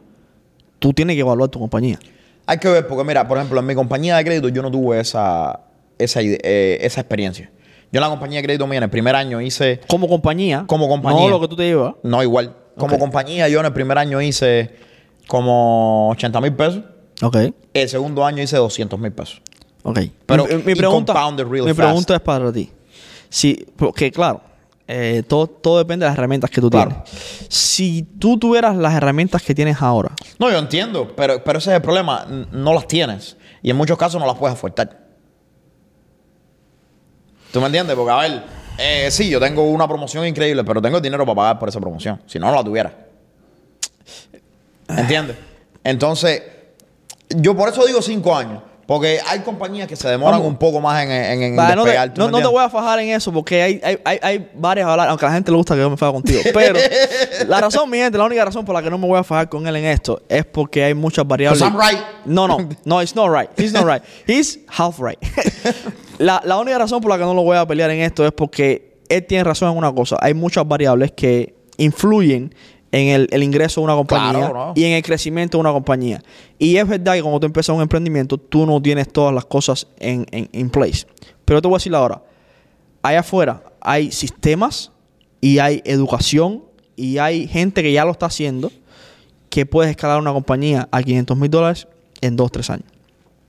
[0.79, 1.99] tú tienes que evaluar tu compañía.
[2.45, 4.99] Hay que ver, porque mira, por ejemplo, en mi compañía de crédito yo no tuve
[5.01, 5.59] esa,
[5.97, 7.51] esa, eh, esa experiencia.
[7.91, 10.63] Yo en la compañía de crédito mía en el primer año hice, Como compañía.
[10.65, 11.21] Como compañía.
[11.23, 11.95] No lo que tú te llevas.
[12.03, 14.71] no igual, como compañía yo en el primer año hice
[15.27, 16.83] como 80 mil pesos.
[17.21, 17.37] Ok.
[17.73, 19.41] El segundo año hice 200 mil pesos.
[19.83, 19.99] Ok.
[20.25, 22.71] Pero mi, pregunta, mi pregunta es para ti.
[23.29, 24.41] Si, porque claro,
[24.87, 27.03] eh, todo, todo depende de las herramientas que tú Claro.
[27.03, 27.45] tienes.
[27.49, 31.75] Si tú tuvieras las herramientas que tienes ahora, No, yo entiendo, pero, pero ese es
[31.75, 32.25] el problema.
[32.51, 33.37] No las tienes.
[33.61, 35.07] Y en muchos casos no las puedes afuertar.
[37.51, 37.95] ¿Tú me entiendes?
[37.95, 38.43] Porque, a ver,
[38.77, 41.79] eh, sí, yo tengo una promoción increíble, pero tengo el dinero para pagar por esa
[41.79, 42.21] promoción.
[42.25, 43.07] Si no, no la tuviera.
[44.87, 45.35] ¿Entiendes?
[45.83, 46.41] Entonces,
[47.35, 48.61] yo por eso digo cinco años.
[48.85, 50.47] Porque hay compañías que se demoran Vamos.
[50.47, 52.11] un poco más en, en, en Vale, no, te, despegar.
[52.15, 55.09] ¿tú no- te voy a fajar en eso porque hay, hay, hay, hay varias hablar,
[55.09, 56.39] aunque a la gente le gusta que yo me faje contigo.
[56.51, 56.79] Pero
[57.47, 59.47] la razón, mi gente, la única razón por la que no me voy a fajar
[59.47, 61.61] con él en esto es porque hay muchas variables.
[61.61, 61.99] I'm right.
[62.25, 63.47] No, no, no, it's not right.
[63.59, 64.01] He's not right.
[64.27, 65.19] He's half right.
[66.17, 68.31] la, la única razón por la que no lo voy a pelear en esto es
[68.31, 70.17] porque él tiene razón en una cosa.
[70.19, 72.55] Hay muchas variables que influyen
[72.91, 74.73] en el, el ingreso de una compañía Claro, ¿no?
[74.75, 76.23] y en el crecimiento de una compañía.
[76.57, 79.87] Y es verdad que cuando tú empiezas un emprendimiento, tú no tienes todas las cosas
[79.99, 81.05] en, en, en place.
[81.45, 82.21] Pero te voy a decir ahora,
[83.01, 84.91] allá afuera hay sistemas
[85.41, 86.63] y hay educación
[86.95, 88.71] y hay gente que ya lo está haciendo
[89.49, 91.87] que puedes escalar una compañía a 500 mil dólares
[92.21, 92.85] en 2, 3 años.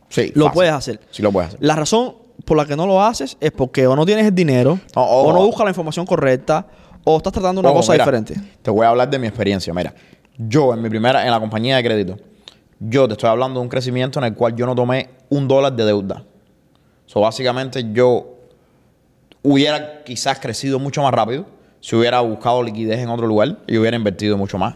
[0.08, 0.54] Sí, Lo fácil.
[0.54, 1.00] puedes hacer.
[1.10, 1.60] Sí, lo puedes hacer.
[1.62, 4.78] La razón por la que no lo haces es porque o no tienes el dinero,
[4.94, 6.66] o no buscas la información correcta,
[7.14, 8.34] o estás tratando una Ojo, cosa mira, diferente.
[8.62, 9.72] Te voy a hablar de mi experiencia.
[9.74, 9.94] Mira,
[10.38, 12.16] yo en mi primera, en la compañía de crédito,
[12.78, 15.74] yo te estoy hablando de un crecimiento en el cual yo no tomé un dólar
[15.74, 16.24] de deuda.
[17.06, 18.36] So, básicamente yo
[19.42, 21.46] hubiera quizás crecido mucho más rápido
[21.80, 24.74] si hubiera buscado liquidez en otro lugar y hubiera invertido mucho más.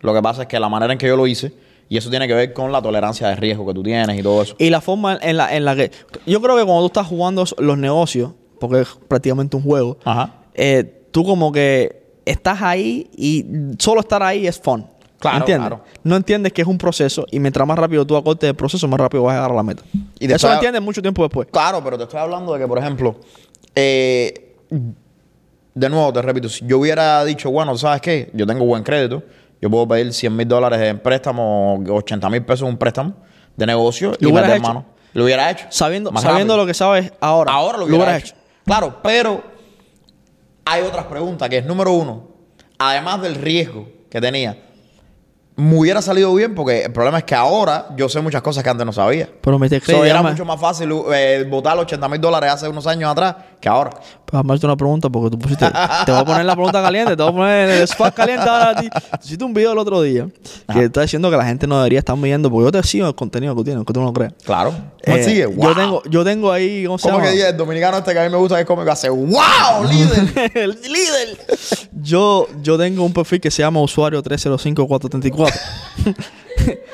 [0.00, 1.52] Lo que pasa es que la manera en que yo lo hice,
[1.88, 4.42] y eso tiene que ver con la tolerancia de riesgo que tú tienes y todo
[4.42, 4.54] eso.
[4.58, 5.90] Y la forma en la, en la que...
[6.26, 10.34] Yo creo que cuando tú estás jugando los negocios, porque es prácticamente un juego, Ajá.
[10.54, 13.46] eh, tú como que estás ahí y
[13.78, 14.86] solo estar ahí es fun.
[15.18, 15.68] Claro, ¿Entiendes?
[15.68, 15.84] claro.
[16.04, 19.00] No entiendes que es un proceso y mientras más rápido tú acortes el proceso, más
[19.00, 19.82] rápido vas a llegar a la meta.
[20.20, 21.48] Y Eso lo entiendes mucho tiempo después.
[21.50, 23.16] Claro, pero te estoy hablando de que, por ejemplo,
[23.74, 24.56] eh,
[25.72, 28.30] de nuevo, te repito, si yo hubiera dicho, bueno, ¿sabes qué?
[28.34, 29.22] Yo tengo buen crédito,
[29.62, 33.14] yo puedo pedir 100 mil dólares en préstamo, 80 mil pesos en un préstamo
[33.56, 34.62] de negocio ¿Lo y meter hecho?
[34.62, 34.84] mano.
[35.14, 35.64] Lo hubiera hecho.
[35.70, 36.56] Sabiendo, sabiendo rápido.
[36.58, 37.50] lo que sabes ahora.
[37.54, 38.34] Ahora lo hubiera hecho.
[38.66, 39.55] Claro, pero
[40.66, 42.28] hay otras preguntas, que es número uno,
[42.76, 44.65] además del riesgo que tenía,
[45.58, 48.68] me hubiera salido bien porque el problema es que ahora yo sé muchas cosas que
[48.68, 49.28] antes no sabía.
[49.40, 52.20] Pero me te So, crees, era llama- mucho más fácil eh, botar los 80 mil
[52.20, 53.90] dólares hace unos años atrás que ahora.
[54.26, 55.66] Pues hacerte una pregunta porque tú pusiste.
[56.04, 58.70] te voy a poner la pregunta caliente, te voy a poner el spot caliente ahora
[58.70, 58.88] a ti.
[58.90, 60.26] Tú hiciste un video el otro día
[60.72, 63.14] que está diciendo que la gente no debería estar midiendo, porque yo te sigo el
[63.14, 64.34] contenido que tú tienes, aunque tú no lo creas.
[64.44, 64.74] Claro.
[65.04, 65.48] ¿Cómo Eh, sigue?
[65.56, 67.30] yo, tengo, yo tengo ahí, ¿cómo se ¿Cómo llama?
[67.30, 69.30] que dice el dominicano este que a mí me gusta que es cómico hace ¡Wow!
[69.90, 70.68] ¡Líder!
[70.90, 71.38] líder.
[72.02, 75.45] Yo, yo tengo un perfil que se llama usuario 305434.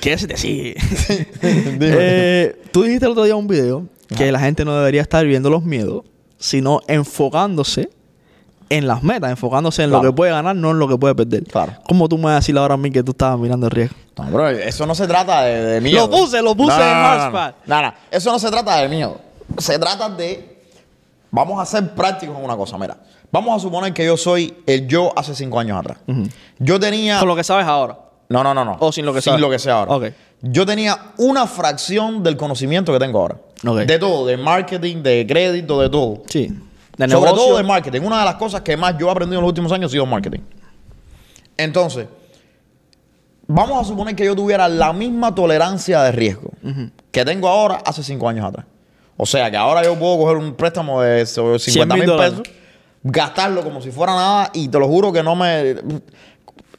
[0.00, 0.76] ¿Qué sigue?
[1.42, 5.50] Eh, tú dijiste el otro día un video que la gente no debería estar viendo
[5.50, 6.04] los miedos,
[6.38, 7.90] sino enfocándose
[8.70, 11.44] en las metas, enfocándose en lo que puede ganar, no en lo que puede perder.
[11.44, 11.72] Claro.
[11.88, 13.96] ¿Cómo tú me vas a decir ahora a mí que tú estabas mirando el riesgo?
[14.16, 16.06] No, bro, eso no se trata de, de miedo.
[16.06, 17.32] Lo puse, lo puse No, en.
[17.66, 19.20] No, no, eso no se trata de miedo.
[19.58, 20.58] se trata de.
[21.30, 22.78] Vamos a ser prácticos en una cosa.
[22.78, 22.96] Mira,
[23.30, 25.98] vamos a suponer que yo soy el yo hace cinco años atrás.
[26.58, 27.18] Yo tenía.
[27.18, 27.98] Con lo que sabes ahora.
[28.28, 28.76] No, no, no, no.
[28.80, 29.40] O sin lo que Sin sabes.
[29.40, 29.94] lo que sé ahora.
[29.94, 30.04] Ok.
[30.42, 33.36] Yo tenía una fracción del conocimiento que tengo ahora.
[33.66, 33.78] Ok.
[33.78, 36.22] De todo, de marketing, de crédito, de todo.
[36.28, 36.52] Sí.
[36.96, 38.02] De Sobre todo de marketing.
[38.02, 40.04] Una de las cosas que más yo he aprendido en los últimos años ha sido
[40.06, 40.40] marketing.
[41.56, 42.06] Entonces,
[43.46, 46.50] vamos a suponer que yo tuviera la misma tolerancia de riesgo
[47.10, 48.66] que tengo ahora hace cinco años atrás.
[49.16, 52.42] O sea, que ahora yo puedo coger un préstamo de sobre 50 mil pesos,
[53.02, 55.76] gastarlo como si fuera nada y te lo juro que no me,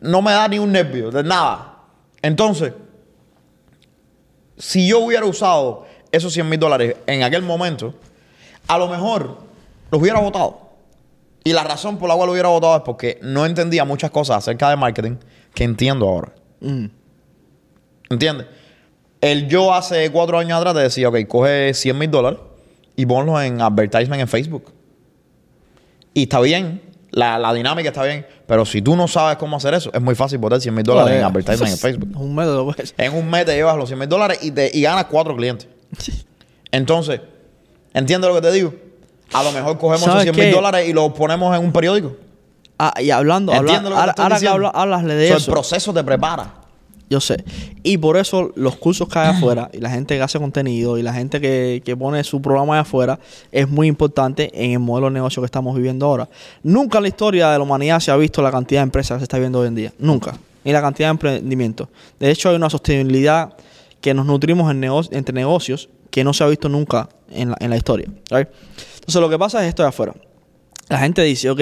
[0.02, 1.78] no me da ni un nervio, de nada.
[2.22, 2.74] Entonces,
[4.58, 7.94] si yo hubiera usado esos 100 mil dólares en aquel momento,
[8.68, 9.38] a lo mejor
[9.92, 10.70] los hubiera votado.
[11.44, 14.38] Y la razón por la cual lo hubiera votado es porque no entendía muchas cosas
[14.38, 15.16] acerca de marketing
[15.54, 16.34] que entiendo ahora.
[16.60, 16.86] Mm.
[18.10, 18.48] ¿Entiendes?
[19.22, 22.40] El yo hace cuatro años atrás te decía, ok, coge 100 mil dólares
[22.96, 24.72] y ponlos en advertisement en Facebook.
[26.14, 29.74] Y está bien, la, la dinámica está bien, pero si tú no sabes cómo hacer
[29.74, 31.26] eso, es muy fácil botar 100 mil dólares en Joder.
[31.26, 32.10] advertisement en Facebook.
[32.12, 32.94] Es un método, pues.
[32.98, 35.68] En un mes te llevas los 100 mil dólares y, te, y ganas cuatro clientes.
[36.72, 37.22] Entonces,
[37.94, 38.74] ¿entiendes lo que te digo?
[39.34, 42.16] A lo mejor cogemos esos ¿Sabes 100 mil dólares y los ponemos en un periódico.
[42.78, 45.52] Ah, y hablando, habla- ¿Entiendes lo que te ahora, que hablas de So, eso.
[45.52, 46.54] El proceso te prepara.
[47.10, 47.44] Yo sé.
[47.82, 51.02] Y por eso los cursos que hay afuera y la gente que hace contenido y
[51.02, 53.20] la gente que, que pone su programa de afuera
[53.52, 56.30] es muy importante en el modelo de negocio que estamos viviendo ahora.
[56.62, 59.20] Nunca en la historia de la humanidad se ha visto la cantidad de empresas que
[59.22, 59.94] se está viendo hoy en día.
[59.98, 60.38] Nunca.
[60.64, 61.88] Ni la cantidad de emprendimientos.
[62.20, 63.54] De hecho, hay una sostenibilidad
[64.02, 67.58] que nos nutrimos en nego- entre negocios que no se ha visto nunca en la,
[67.60, 68.08] en la historia.
[68.30, 68.48] ¿right?
[68.96, 70.14] Entonces, lo que pasa es esto de afuera.
[70.90, 71.62] La gente dice, ok,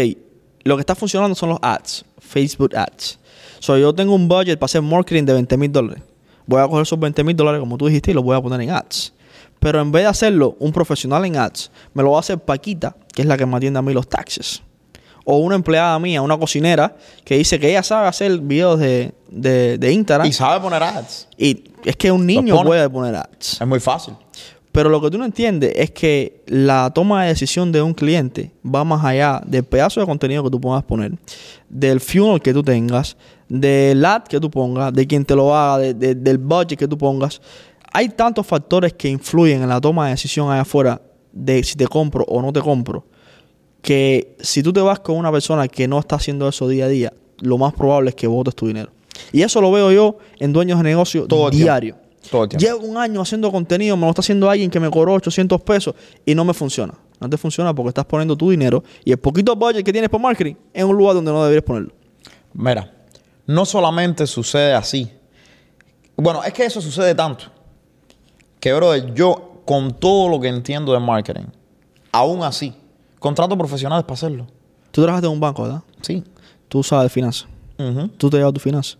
[0.63, 3.19] lo que está funcionando son los ads, Facebook ads.
[3.59, 6.03] So, yo tengo un budget para hacer marketing de 20 mil dólares.
[6.45, 8.61] Voy a coger esos 20 mil dólares, como tú dijiste, y los voy a poner
[8.61, 9.13] en ads.
[9.59, 12.95] Pero en vez de hacerlo un profesional en ads, me lo va a hacer Paquita,
[13.13, 14.61] que es la que me atiende a mí los taxes.
[15.25, 19.77] O una empleada mía, una cocinera, que dice que ella sabe hacer videos de, de,
[19.77, 20.27] de Instagram.
[20.27, 21.27] Y sabe poner ads.
[21.37, 23.59] Y es que un niño puede poner ads.
[23.59, 24.15] Es muy fácil.
[24.77, 28.51] Pero lo que tú no entiendes es que la toma de decisión de un cliente
[28.63, 31.13] va más allá del pedazo de contenido que tú puedas poner,
[31.67, 33.17] del funnel que tú tengas,
[33.49, 36.87] del ad que tú pongas, de quien te lo haga, de- de- del budget que
[36.87, 37.41] tú pongas.
[37.91, 41.87] Hay tantos factores que influyen en la toma de decisión allá afuera de si te
[41.87, 43.03] compro o no te compro,
[43.81, 46.89] que si tú te vas con una persona que no está haciendo eso día a
[46.89, 48.91] día, lo más probable es que votes tu dinero.
[49.33, 51.65] Y eso lo veo yo en dueños de negocio Todo tiempo.
[52.21, 52.31] Diario.
[52.31, 52.65] Todo el tiempo.
[52.65, 55.95] Llevo un año haciendo contenido, me lo está haciendo alguien que me cobró 800 pesos
[56.25, 56.93] y no me funciona.
[57.19, 60.19] No te funciona porque estás poniendo tu dinero y el poquito budget que tienes por
[60.19, 61.91] marketing en un lugar donde no deberías ponerlo.
[62.53, 62.93] Mira,
[63.45, 65.11] no solamente sucede así.
[66.15, 67.45] Bueno, es que eso sucede tanto.
[68.59, 71.45] Que, brother, yo, con todo lo que entiendo de marketing,
[72.11, 72.73] aún así,
[73.19, 74.47] contrato profesionales para hacerlo.
[74.91, 75.81] Tú trabajas en un banco, ¿verdad?
[76.01, 76.23] Sí.
[76.67, 77.47] Tú sabes de finanzas.
[77.77, 78.07] Ujú.
[78.09, 78.97] Tú te llevas tu finanzas.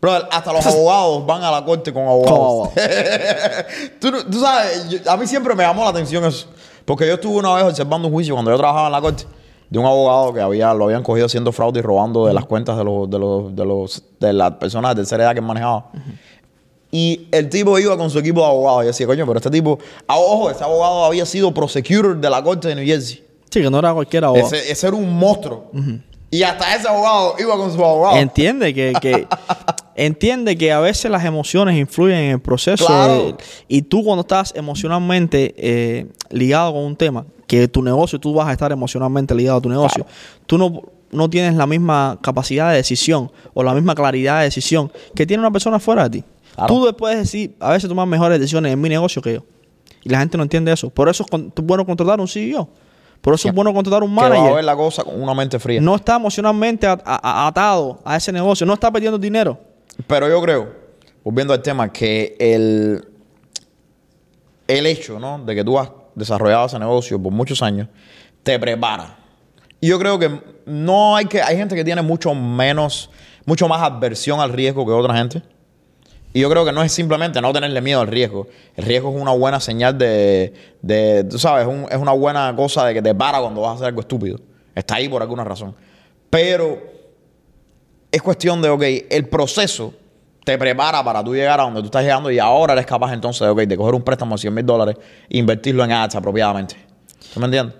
[0.00, 2.70] Brother, hasta los abogados van a la corte con abogados.
[4.00, 6.46] tú, sabes, yo- a mí siempre me llamó la atención eso.
[6.84, 9.24] Porque yo estuve una vez observando un juicio cuando yo trabajaba en la corte
[9.68, 12.76] de un abogado que había, lo habían cogido haciendo fraude y robando de las cuentas
[12.76, 15.90] de los, de los, de los, de las personas de tercera edad que manejaba.
[16.90, 18.82] Y el tipo iba con su equipo de abogados.
[18.84, 22.42] Y decía, coño, pero este tipo, ah, ojo, ese abogado había sido prosecutor de la
[22.42, 23.22] corte de New Jersey.
[23.50, 24.46] Sí, que no era cualquier abogado.
[24.48, 25.70] Ese, ese era un monstruo.
[26.32, 28.16] Y hasta ese abogado iba con su abogado.
[28.16, 29.26] Entiende que, que-
[29.96, 33.36] entiende que a veces las emociones influyen en el proceso Claro.
[33.68, 38.48] y tú cuando estás emocionalmente eh, ligado con un tema que tu negocio tú vas
[38.48, 40.06] a estar emocionalmente ligado a tu negocio
[40.46, 44.92] tú no no tienes la misma capacidad de decisión o la misma claridad de decisión
[45.14, 46.24] que tiene una persona fuera de ti
[46.54, 46.74] Claro.
[46.74, 49.44] tú puedes decir a veces tomar mejores decisiones en mi negocio que yo
[50.02, 52.68] y la gente no entiende eso por eso es bueno contratar un CEO
[53.20, 55.34] por eso es bueno contratar un que va a manager ver la cosa con una
[55.34, 55.80] mente fría.
[55.80, 59.58] no está emocionalmente atado a ese negocio, no está perdiendo dinero.
[60.06, 60.72] Pero yo creo,
[61.24, 63.04] volviendo al tema, que el,
[64.68, 65.38] el hecho ¿no?
[65.44, 67.88] de que tú has desarrollado ese negocio por muchos años
[68.42, 69.16] te prepara.
[69.80, 71.40] Y yo creo que no hay que.
[71.42, 73.10] Hay gente que tiene mucho menos,
[73.46, 75.42] mucho más aversión al riesgo que otra gente.
[76.32, 78.46] Y yo creo que no es simplemente no tenerle miedo al riesgo.
[78.76, 82.84] El riesgo es una buena señal de, de tú sabes, un- es una buena cosa
[82.86, 84.38] de que te para cuando vas a hacer algo estúpido.
[84.74, 85.74] Está ahí por alguna razón.
[86.28, 86.78] Pero
[88.10, 89.94] es cuestión de, ok, el proceso
[90.44, 93.40] te prepara para tú llegar a donde tú estás llegando y ahora eres capaz entonces
[93.40, 94.96] de, ok, de coger un préstamo de 100 mil dólares
[95.28, 96.76] e invertirlo en ads apropiadamente.
[97.32, 97.76] ¿Tú me entiendes?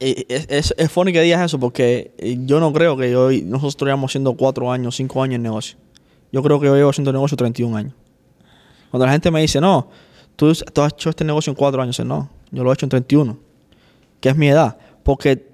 [0.00, 3.42] Eh, Es, es, es funny que digas eso porque eh, yo no creo que hoy
[3.42, 5.78] nosotros estuviéramos haciendo cuatro años, cinco años en negocio.
[6.30, 7.94] Yo creo que yo llevo haciendo negocio 31 años.
[8.90, 9.88] Cuando la gente me dice, no,
[10.36, 11.96] tú, has hecho este negocio en cuatro años.
[11.96, 13.38] Dice, no, yo lo he hecho en 31,
[14.20, 14.76] que es mi edad.
[15.02, 15.44] Porque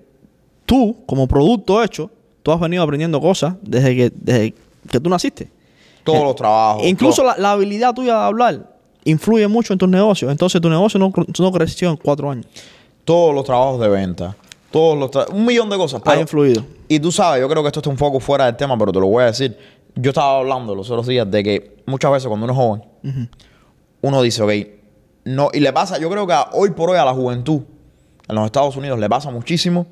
[0.66, 2.11] tú, como producto hecho,
[2.42, 4.55] tú has venido aprendiendo cosas desde que, desde
[4.90, 5.50] que tú naciste.
[6.05, 6.85] Todos los trabajos.
[6.87, 10.31] Incluso la, la habilidad tuya de hablar influye mucho en tus negocios.
[10.31, 12.46] Entonces tu negocio no, no creció en cuatro años.
[13.05, 14.37] todos los trabajos de venta.
[14.70, 16.00] Todos los tra- un millón de cosas.
[16.05, 16.64] ha influido.
[16.88, 19.00] Y tú sabes, yo creo que esto está un poco fuera del tema, pero te
[19.00, 19.57] lo voy a decir.
[19.96, 23.29] Yo estaba hablando los otros días de que muchas veces cuando uno es joven,
[24.03, 24.53] uno dice, ok,
[25.24, 27.62] no, y le pasa, yo creo que hoy por hoy a la juventud
[28.29, 29.87] en los Estados Unidos le pasa muchísimo.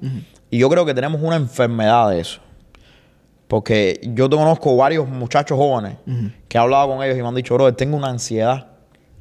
[0.51, 2.41] Y yo creo que tenemos una enfermedad de eso.
[3.47, 5.97] Porque yo te conozco varios muchachos jóvenes
[6.49, 8.67] que he hablado con ellos y me han dicho, bro, tengo una ansiedad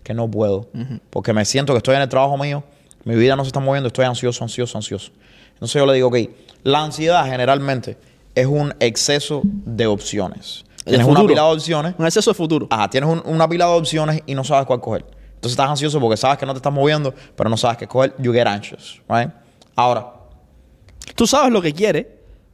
[0.04, 0.68] que no puedo.
[1.10, 2.63] Porque me siento que estoy en el trabajo mío,
[3.06, 5.12] mi vida no se está moviendo, estoy ansioso, ansioso, ansioso.
[5.54, 6.18] Entonces yo le digo, ok,
[6.63, 7.98] la ansiedad generalmente
[8.36, 10.66] es un exceso de opciones.
[10.84, 11.28] Tienes una futuro.
[11.34, 12.68] pila de opciones, Un exceso de futuro.
[12.70, 15.06] ajá, tienes un- una pila de opciones y no sabes cuál coger.
[15.36, 18.13] Entonces estás ansioso porque sabes que no te estás moviendo, pero no sabes qué coger.
[18.20, 19.30] You get anxious, right?
[19.76, 20.13] Ahora,
[21.15, 22.06] Tú sabes lo que quieres,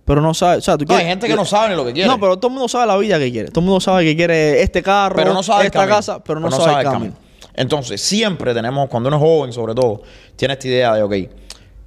[0.06, 0.60] pero no sabes.
[0.60, 2.08] O sea, tú no, hay quieres- gente que no sabe ni lo que quiere.
[2.10, 3.50] No, pero todo el mundo sabe la vida que quiere.
[3.50, 6.52] Todo el mundo sabe que quiere este carro, pero no sabe esta casa, pero no,
[6.52, 7.14] sabe, el camino.
[7.56, 10.02] Entonces, siempre tenemos, cuando uno es joven, sobre todo,
[10.36, 11.14] tiene esta idea de, ok,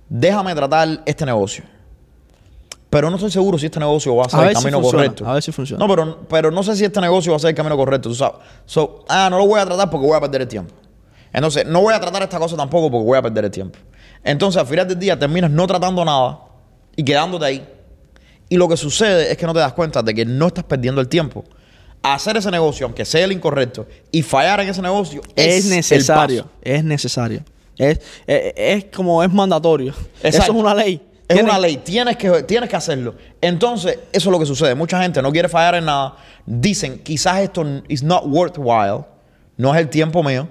[0.09, 1.65] déjame tratar este negocio.
[2.89, 5.05] Pero no estoy seguro si este negocio va a ser A el si camino funciona,
[5.05, 5.29] correcto.
[5.29, 5.85] a ver si funciona.
[5.85, 8.15] No, pero, pero no sé si este negocio va a ser el camino correcto, tú
[8.15, 8.37] sabes.
[8.65, 10.73] So, ah, no lo voy a tratar porque voy a perder el tiempo.
[11.33, 13.79] Entonces, no voy a tratar esta cosa tampoco porque voy a perder el tiempo.
[14.23, 16.39] Entonces, al final del día, terminas no tratando nada
[16.97, 17.67] y quedándote ahí.
[18.49, 21.01] Y lo que sucede es que no te das cuenta de que no estás perdiendo
[21.01, 21.45] el tiempo.
[22.03, 26.45] Hacer ese negocio, aunque sea el incorrecto, y fallar en ese negocio Es, el necesario.
[26.45, 26.55] paso.
[26.63, 27.43] Es necesario.
[27.77, 29.93] Es, es, es como es mandatorio.
[30.23, 30.29] Exacto.
[30.29, 31.03] Eso es una ley.
[31.29, 33.17] Es una ley, tienes que, tienes que hacerlo.
[33.41, 34.77] Entonces, eso es lo que sucede.
[34.77, 36.15] Mucha gente no quiere fallar en nada.
[36.47, 39.05] Dicen, quizás esto is not worthwhile,
[39.57, 40.47] no es el tiempo mío,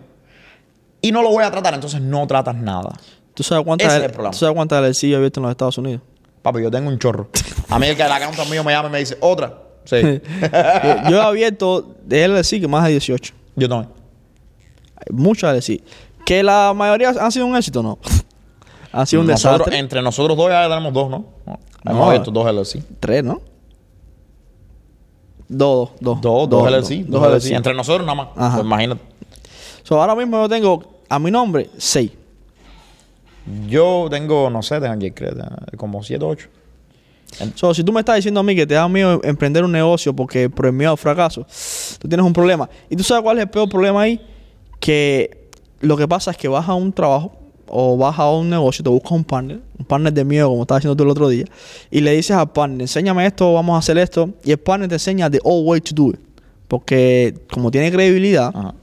[1.02, 2.90] y no lo voy a tratar, entonces no tratas nada.
[3.34, 4.32] ¿Tú sabes cuántas Ese es L- el problema.
[4.34, 6.02] ¿Tú sabes cuántas LLC he abierto en los Estados Unidos?
[6.46, 7.28] Papi, yo tengo un chorro.
[7.70, 9.64] A mí el que el account mío me llama y me dice, otra.
[9.84, 9.96] Sí.
[11.10, 13.34] Yo he abierto de LLC que más de 18.
[13.56, 13.92] yo también.
[14.96, 15.82] Hay Muchas LLC.
[16.24, 17.98] Que la mayoría han sido un éxito, no.
[18.92, 19.80] Han sido un Nosotros- desastre.
[19.80, 21.26] entre nosotros dos ya tenemos dos, ¿no?
[21.48, 22.84] No, Hemos abierto dos LLC.
[23.00, 23.42] Tres, ¿no?
[25.48, 26.22] Dos, dos.
[26.22, 27.06] Dos, dos, LLC.
[27.08, 27.28] Dos.
[27.28, 27.52] LLC.
[27.56, 28.28] Entre nosotros nada más.
[28.38, 28.56] Ajá.
[28.58, 29.02] Pues imagínate.
[29.84, 32.12] So, ahora mismo yo tengo a mi nombre seis.
[33.68, 35.14] Yo tengo, no sé, tengo aquí
[35.78, 36.50] como siete o ocho.
[37.56, 40.16] So, si tú me estás diciendo a mí que te da miedo emprender un negocio
[40.16, 41.46] porque por el miedo al fracaso,
[42.00, 42.70] tú tienes un problema.
[42.90, 44.22] ¿Y tú sabes cuál es el peor problema ahí?
[44.80, 45.50] Que
[45.82, 47.34] lo que pasa es que vas a un trabajo
[47.68, 50.82] o vas a un negocio, te buscas un partner, un partner de miedo, como estabas
[50.82, 51.46] diciendo tú el otro día,
[51.90, 54.96] y le dices al partner, enséñame esto, vamos a hacer esto, y el partner te
[54.96, 56.20] enseña the old way to do it.
[56.68, 58.76] Porque como tiene credibilidad, Ajá.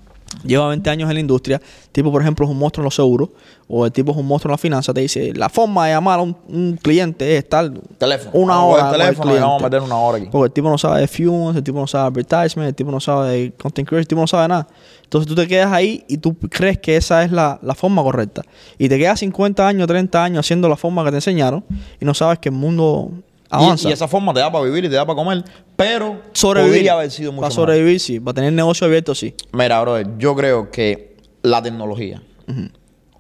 [0.45, 1.61] Lleva 20 años en la industria,
[1.93, 3.31] tipo por ejemplo es un monstruo en los seguros,
[3.69, 6.19] o el tipo es un monstruo en la finanza, te dice, la forma de llamar
[6.19, 8.31] a un, un cliente es tal, Teléfono.
[8.35, 10.29] una hora con el el teléfono y vamos a meter una hora aquí.
[10.31, 12.91] Porque el tipo no sabe de fumes, el tipo no sabe de advertisement, el tipo
[12.91, 14.69] no sabe de content creation, el tipo no sabe nada.
[15.05, 18.43] Entonces tú te quedas ahí y tú crees que esa es la, la forma correcta.
[18.79, 21.65] Y te quedas 50 años, 30 años haciendo la forma que te enseñaron
[22.01, 23.11] y no sabes que el mundo
[23.53, 23.89] avanza.
[23.89, 25.45] Y, y esa forma te da para vivir y te da para comer,
[25.77, 26.75] pero sobrevivir.
[26.79, 28.19] podría haber sido mucho Para sobrevivir, sí.
[28.21, 29.35] Para tener negocio abierto, sí.
[29.53, 32.23] Mira, brother, yo creo que la tecnología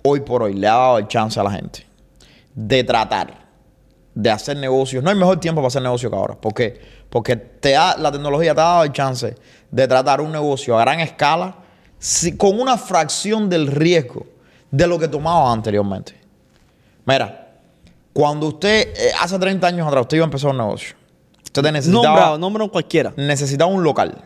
[0.05, 1.87] hoy por hoy le ha dado el chance a la gente
[2.55, 3.43] de tratar
[4.15, 5.03] de hacer negocios.
[5.03, 6.35] No hay mejor tiempo para hacer negocio que ahora.
[6.35, 6.79] ¿Por qué?
[7.09, 9.35] Porque te da, la tecnología te ha dado el chance
[9.71, 11.57] de tratar un negocio a gran escala
[11.99, 14.27] si- con una fracción del riesgo
[14.71, 16.15] de lo que tomaba anteriormente.
[17.05, 17.42] Mira,
[18.13, 20.95] cuando usted, eh, hace 30 años atrás, usted iba a empezar un negocio.
[21.45, 23.13] Usted te necesitaba Nombrado, nombra un cualquiera.
[23.17, 24.17] necesitabas un local,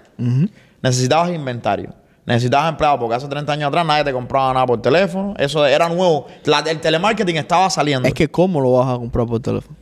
[0.83, 1.93] necesitabas inventario,
[2.25, 5.89] necesitabas empleados, porque hace 30 años atrás nadie te compraba nada por teléfono, eso era
[5.89, 9.77] nuevo, La- el telemarketing estaba saliendo, Es que ¿cómo lo vas a comprar por teléfono?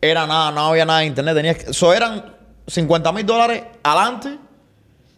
[0.00, 2.24] era nada, no había nada de internet, tenías que, eso eran
[2.66, 4.38] 50 mil dólares adelante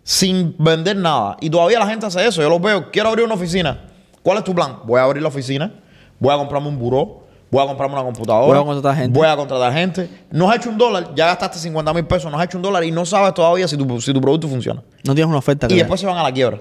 [0.05, 3.35] sin vender nada, y todavía la gente hace eso, yo los veo, quiero abrir una
[3.35, 3.81] oficina,
[4.23, 4.79] ¿cuál es tu plan?
[4.85, 5.73] Voy a abrir la oficina,
[6.21, 9.19] voy a comprarme un buró, voy a comprarme una computadora, Voy a contratar gente.
[9.19, 12.39] voy a contratar gente, no has hecho un dólar, ya gastaste 50 mil pesos, no
[12.39, 14.83] has hecho un dólar y no sabes todavía si tu, si tu producto funciona.
[15.05, 16.61] No tienes una oferta Y que después se van a la quiebra.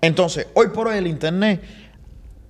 [0.00, 1.62] Entonces, hoy por hoy el internet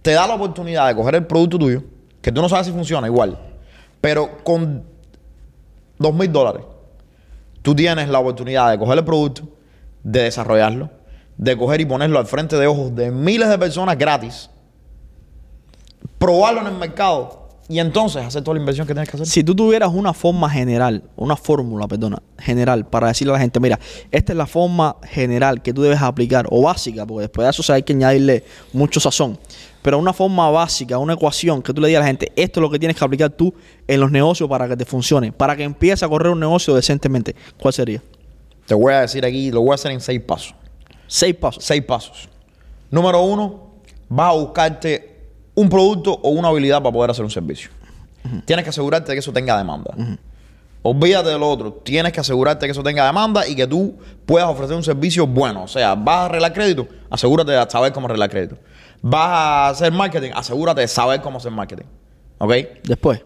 [0.03, 1.83] te da la oportunidad de coger el producto tuyo,
[2.21, 3.39] que tú no sabes si funciona igual,
[4.01, 4.85] pero con
[5.99, 6.63] dos mil dólares,
[7.63, 9.49] tú tienes la oportunidad de coger el producto,
[10.03, 10.91] de desarrollarlo,
[11.37, 14.51] de coger y ponerlo al frente de ojos de miles de personas gratis,
[16.19, 19.27] probarlo en el mercado y entonces hacer toda la inversión que tienes que hacer.
[19.27, 23.61] Si tú tuvieras una forma general, una fórmula, perdona, general, para decirle a la gente,
[23.61, 23.79] mira,
[24.11, 27.63] esta es la forma general que tú debes aplicar, o básica, porque después de eso
[27.63, 29.39] se hay que añadirle mucho sazón,
[29.83, 32.63] pero una forma básica, una ecuación que tú le digas a la gente, esto es
[32.63, 33.53] lo que tienes que aplicar tú
[33.87, 37.37] en los negocios para que te funcione, para que empiece a correr un negocio decentemente,
[37.61, 38.03] ¿cuál sería?
[38.67, 40.55] Te voy a decir aquí, lo voy a hacer en seis pasos.
[41.07, 41.65] Seis pasos.
[41.65, 42.29] Seis pasos.
[42.91, 43.73] Número uno,
[44.09, 45.18] vas a buscarte
[45.59, 47.71] un producto o una habilidad para poder hacer un servicio.
[48.45, 49.93] Tienes que asegurarte de que eso tenga demanda.
[50.83, 51.73] Olvídate de lo otro.
[51.73, 55.65] Tienes que asegurarte que eso tenga demanda y que tú puedas ofrecer un servicio bueno.
[55.65, 58.57] O sea, vas a arreglar crédito, asegúrate de saber cómo arreglar crédito.
[59.03, 61.87] Vas a hacer marketing, asegúrate de saber cómo hacer marketing.
[62.39, 62.53] ¿Ok?
[62.85, 63.25] Después.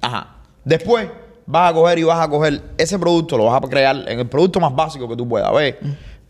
[0.00, 0.36] Ajá.
[0.64, 1.08] Después
[1.46, 4.28] vas a coger y vas a coger ese producto, lo vas a crear en el
[4.28, 5.52] producto más básico que tú puedas.
[5.52, 5.78] ver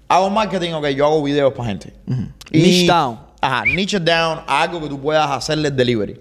[0.08, 1.94] Hago marketing, ok, yo hago videos para gente.
[2.50, 3.27] Niche down.
[3.40, 6.20] Ajá, niche down, algo que tú puedas hacerle delivery.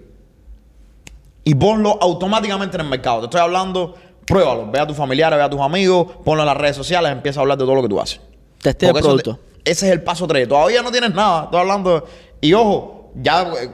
[1.44, 3.20] Y ponlo automáticamente en el mercado.
[3.20, 3.94] Te estoy hablando,
[4.26, 4.70] pruébalo.
[4.70, 7.42] Ve a tus familiares, ve a tus amigos, ponlo en las redes sociales, empieza a
[7.42, 8.20] hablar de todo lo que tú haces.
[8.62, 9.38] Testea el eso te- producto.
[9.64, 10.46] ese es el paso 3.
[10.48, 11.44] Todavía no tienes nada.
[11.44, 12.04] Estoy hablando.
[12.40, 13.70] Y ojo, ya eh,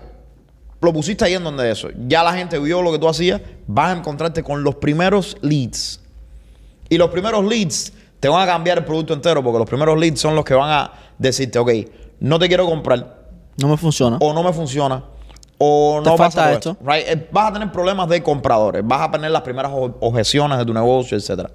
[0.81, 1.89] lo pusiste ahí en donde eso.
[2.07, 3.41] Ya la gente vio lo que tú hacías.
[3.67, 6.01] Vas a encontrarte con los primeros leads.
[6.89, 9.43] Y los primeros leads te van a cambiar el producto entero.
[9.43, 11.71] Porque los primeros leads son los que van a decirte, ok,
[12.21, 13.24] no te quiero comprar.
[13.57, 14.19] No me funciona.
[14.21, 15.05] O no me funciona.
[15.59, 16.77] O Te no falta pasa esto.
[16.81, 17.05] right?
[17.07, 18.83] Eh, Vas a tener problemas de compradores.
[18.85, 21.51] Vas a tener las primeras objeciones de tu negocio, etcétera.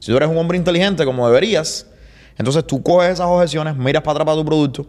[0.00, 1.86] Si tú eres un hombre inteligente como deberías,
[2.36, 4.86] entonces tú coges esas objeciones, miras para atrás para tu producto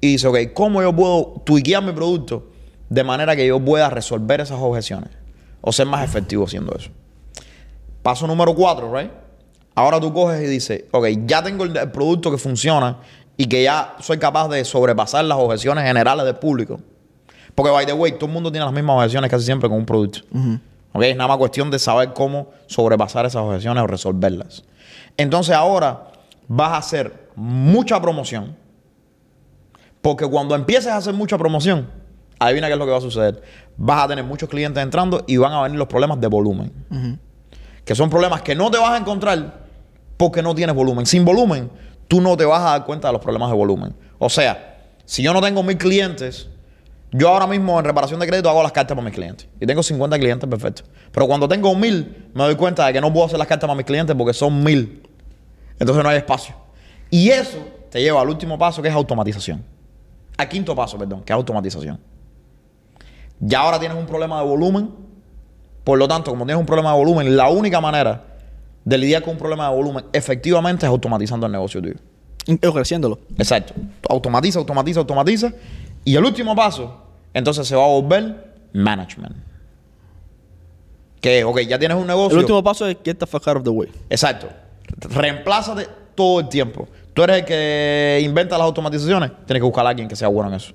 [0.00, 2.46] y dices, ok, ¿cómo yo puedo tuiquear mi producto
[2.90, 5.10] de manera que yo pueda resolver esas objeciones?
[5.62, 6.90] O ser más efectivo haciendo eso.
[8.02, 9.10] Paso número cuatro, right?
[9.74, 12.98] Ahora tú coges y dices, ok, ya tengo el, el producto que funciona
[13.36, 16.80] y que ya soy capaz de sobrepasar las objeciones generales del público.
[17.54, 19.86] Porque, by the way, todo el mundo tiene las mismas objeciones casi siempre con un
[19.86, 20.20] producto.
[20.92, 24.64] Ok, es nada más cuestión de saber cómo sobrepasar esas objeciones o resolverlas.
[25.16, 26.08] Entonces ahora
[26.48, 28.56] vas a hacer mucha promoción.
[30.00, 31.88] Porque cuando empieces a hacer mucha promoción,
[32.38, 33.42] adivina qué es lo que va a suceder.
[33.76, 36.72] Vas a tener muchos clientes entrando y van a venir los problemas de volumen.
[37.84, 39.64] Que son problemas que no te vas a encontrar
[40.16, 41.06] porque no tienes volumen.
[41.06, 41.70] Sin volumen,
[42.08, 43.94] tú no te vas a dar cuenta de los problemas de volumen.
[44.18, 46.48] O sea, si yo no tengo mil clientes,
[47.12, 49.46] yo ahora mismo en reparación de crédito hago las cartas para mis clientes.
[49.60, 50.82] Y tengo 50 clientes, perfecto.
[51.12, 53.76] Pero cuando tengo mil, me doy cuenta de que no puedo hacer las cartas para
[53.76, 55.08] mis clientes porque son mil.
[55.78, 56.54] Entonces no hay espacio.
[57.10, 57.58] Y eso
[57.90, 59.64] te lleva al último paso que es automatización.
[60.36, 62.00] Al quinto paso, perdón, que es automatización.
[63.38, 64.90] Ya ahora tienes un problema de volumen.
[65.84, 68.33] Por lo tanto, como tienes un problema de volumen, la única manera
[68.84, 71.96] de lidiar con un problema de volumen efectivamente es automatizando el negocio tuyo.
[72.46, 73.18] Y creciéndolo.
[73.38, 73.72] Exacto.
[74.08, 75.52] Automatiza, automatiza, automatiza.
[76.04, 79.36] Y el último paso, entonces se va a volver management.
[81.20, 82.36] Que, ok, ya tienes un negocio.
[82.36, 83.88] El último paso es get the fuck out of the way.
[84.10, 84.48] Exacto.
[84.98, 86.86] Reemplázate todo el tiempo.
[87.14, 90.50] Tú eres el que inventa las automatizaciones, tienes que buscar a alguien que sea bueno
[90.50, 90.74] en eso.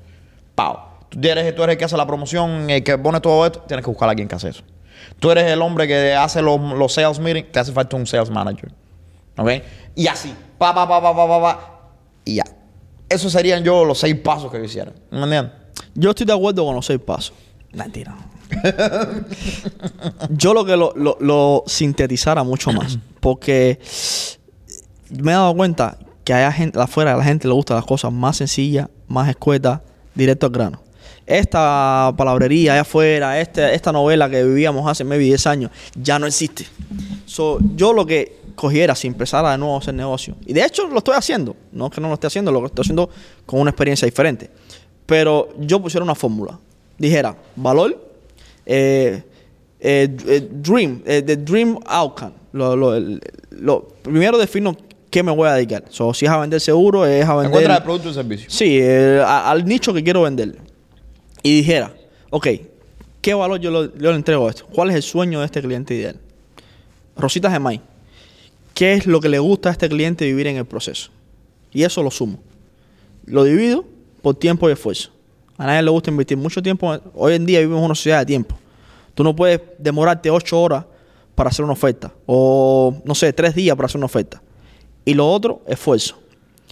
[0.56, 0.78] Pau.
[1.10, 3.84] Tú eres, tú eres el que hace la promoción, el que pone todo esto, tienes
[3.84, 4.64] que buscar a alguien que hace eso.
[5.20, 8.30] Tú eres el hombre que hace los, los sales meetings, te hace falta un sales
[8.30, 8.72] manager.
[9.38, 9.50] ¿Ok?
[9.96, 10.34] Y así.
[10.58, 11.80] Pa, pa, pa, pa, pa, pa, pa.
[12.26, 12.44] Y ya.
[13.08, 14.92] Esos serían yo los seis pasos que yo hiciera.
[15.12, 15.52] ¿Me entiendes?
[15.96, 17.34] Yo estoy de acuerdo con los seis pasos.
[17.72, 18.16] Mentira.
[20.30, 22.98] Yo lo que lo, lo- lo sintetizara mucho más.
[23.20, 23.80] Porque
[25.10, 28.12] me he dado cuenta que hay gente afuera, a la gente le gustan las cosas
[28.12, 29.82] más sencillas, más escuetas,
[30.16, 30.82] directo al grano.
[31.30, 36.26] Esta palabrería allá afuera, este, esta novela que vivíamos hace maybe 10 años, ya no
[36.26, 36.66] existe.
[37.26, 40.88] So, yo lo que cogiera si empezara de nuevo a hacer negocio, y de hecho
[40.88, 43.10] lo estoy haciendo, no es que no lo esté haciendo, lo estoy haciendo
[43.46, 44.50] con una experiencia diferente.
[45.06, 46.58] Pero yo pusiera una fórmula.
[46.98, 48.12] Dijera, valor,
[48.66, 49.24] eh,
[49.80, 52.34] eh, eh, dream, eh, the dream outcome.
[52.54, 53.22] Lo, lo- el-
[53.52, 54.76] lo- primero defino
[55.12, 55.84] qué me voy a dedicar.
[55.90, 57.48] So, si es a vender seguro, es a vender...
[57.52, 58.50] Encuentra el producto y servicio.
[58.50, 60.56] Sí, eh, a- al nicho que quiero vender.
[61.44, 61.94] Y dijera,
[62.30, 62.48] ok,
[63.22, 64.66] ¿qué valor yo, le entrego a esto?
[64.68, 66.20] ¿Cuál es el sueño de este cliente ideal?
[67.16, 67.82] Rositas de maíz.
[68.74, 71.12] ¿Qué es lo que le gusta a este cliente vivir en el proceso?
[71.72, 72.40] Y eso lo sumo.
[73.26, 73.86] Lo divido
[74.22, 75.12] por tiempo y esfuerzo.
[75.58, 76.98] A nadie le gusta invertir mucho tiempo.
[77.14, 78.58] Hoy en día vivimos en una sociedad de tiempo.
[79.14, 80.86] Tú no puedes demorarte ocho horas
[81.36, 82.14] para hacer una oferta.
[82.26, 84.42] O, no sé, tres días para hacer una oferta.
[85.04, 86.18] Y lo otro, esfuerzo.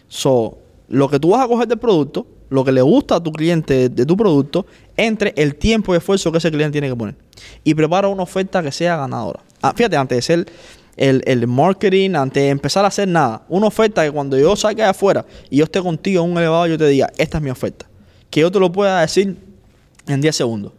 [0.08, 0.58] So,
[0.88, 3.90] lo que tú vas a coger del producto, lo que le gusta a tu cliente
[3.90, 7.16] de tu producto, entre el tiempo y esfuerzo que ese cliente tiene que poner.
[7.64, 9.40] Y prepara una oferta que sea ganadora.
[9.62, 10.46] Ah, fíjate, antes de ser
[10.96, 14.86] el, el marketing, antes de empezar a hacer nada, una oferta que cuando yo salga
[14.86, 17.50] de afuera y yo esté contigo en un elevado, yo te diga, esta es mi
[17.50, 17.86] oferta.
[18.30, 19.38] Que yo te lo pueda decir
[20.08, 20.74] en 10 segundos.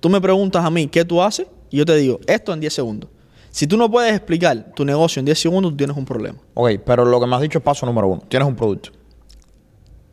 [0.00, 2.72] Tú me preguntas a mí qué tú haces y yo te digo esto en 10
[2.72, 3.10] segundos.
[3.50, 6.38] Si tú no puedes explicar tu negocio en 10 segundos, tú tienes un problema.
[6.54, 8.22] Ok, pero lo que me has dicho es paso número uno.
[8.28, 8.90] Tienes un producto.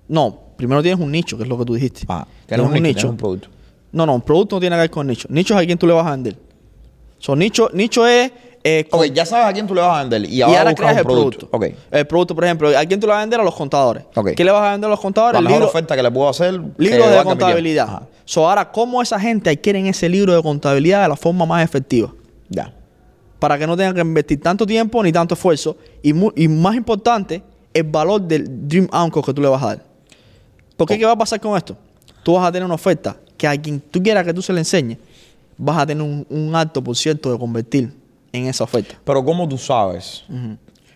[0.08, 2.02] No, primero tienes un nicho, que es lo que tú dijiste.
[2.08, 3.48] Ah, tienes un nicho, tienes un producto.
[3.92, 5.28] No, no, un producto no tiene que ver con nicho.
[5.30, 6.38] Nicho es a quién tú le vas a vender.
[7.20, 8.32] So, nicho, nicho es.
[8.64, 10.30] eh, Ok, ya sabes a quién tú le vas a vender.
[10.30, 11.50] Y y ahora, buscas creas un el producto.
[11.92, 13.40] El producto, por ejemplo, ¿a quién tú le vas a vender?
[13.40, 14.04] A los contadores.
[14.36, 15.34] ¿Qué le vas a vender a los contadores?
[15.36, 16.54] La mejor Libro- oferta que le puedo hacer.
[16.78, 17.88] Libros eh, de contabilidad.
[17.88, 18.04] Ajá.
[18.26, 22.14] So, ahora, ¿cómo esa gente adquieren ese libro de contabilidad de la forma más efectiva?
[22.50, 22.74] Ya.
[23.40, 25.76] Para que no tengan que invertir tanto tiempo ni tanto esfuerzo.
[26.02, 27.44] Y, y más importante,
[27.74, 29.86] el valor del Dream Anchor que tú le vas a dar.
[30.86, 31.76] Porque ¿qué va a pasar con esto?
[32.24, 34.60] Tú vas a tener una oferta que a quien tú quieras que tú se le
[34.60, 34.98] enseñe,
[35.58, 37.94] vas a tener un, un alto por ciento de convertir
[38.34, 38.96] en esa oferta.
[39.04, 40.24] Pero ¿cómo tú sabes?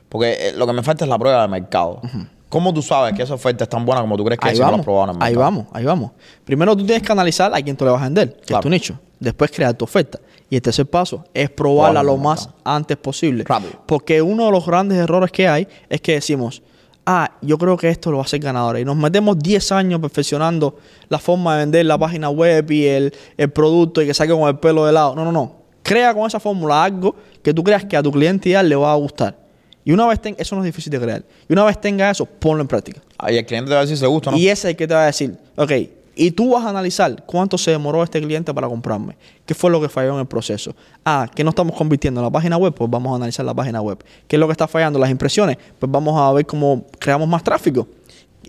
[0.09, 2.01] Porque eh, lo que me falta es la prueba de mercado.
[2.49, 4.61] ¿Cómo tú sabes que esa oferta es tan buena como tú crees que Ahí si
[4.61, 6.11] no la has vamos, probado en el ahí vamos, ahí vamos.
[6.45, 8.59] Primero tú tienes que analizar a quién tú le vas a vender, que Claro.
[8.59, 8.99] es tu nicho.
[9.19, 10.19] Después crear tu oferta.
[10.49, 13.43] Y el tercer paso es probarla lo más antes posible.
[13.43, 13.73] Rápido.
[13.85, 16.61] Porque uno de los grandes errores que hay es que decimos,
[17.05, 18.79] ah, yo creo que esto lo va a hacer ganador.
[18.79, 20.77] Y nos metemos 10 años perfeccionando
[21.09, 24.47] la forma de vender la página web y el, el producto y que saque con
[24.47, 25.15] el pelo de lado.
[25.15, 25.55] No, no, no.
[25.83, 28.91] Crea con esa fórmula algo que tú creas que a tu cliente ideal le va
[28.91, 29.37] a gustar.
[29.83, 31.23] Y una vez tenga, eso no es difícil de crear.
[31.47, 33.01] Y una vez tenga eso, ponlo en práctica.
[33.19, 34.39] Ahí el cliente te va a decir si le gusta o no.
[34.39, 35.71] Y ese es el que te va a decir, ok,
[36.15, 39.17] y tú vas a analizar cuánto se demoró este cliente para comprarme.
[39.45, 40.73] ¿Qué fue lo que falló en el proceso?
[41.03, 43.81] Ah, que no estamos convirtiendo en la página web, pues vamos a analizar la página
[43.81, 44.01] web.
[44.27, 44.97] ¿Qué es lo que está fallando?
[44.97, 47.87] Las impresiones, pues vamos a ver cómo creamos más tráfico.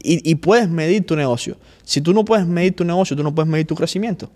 [0.09, 1.57] Y, puedes medir tu negocio.
[1.83, 4.31] Si tú no puedes medir tu negocio, tú no puedes medir tu crecimiento.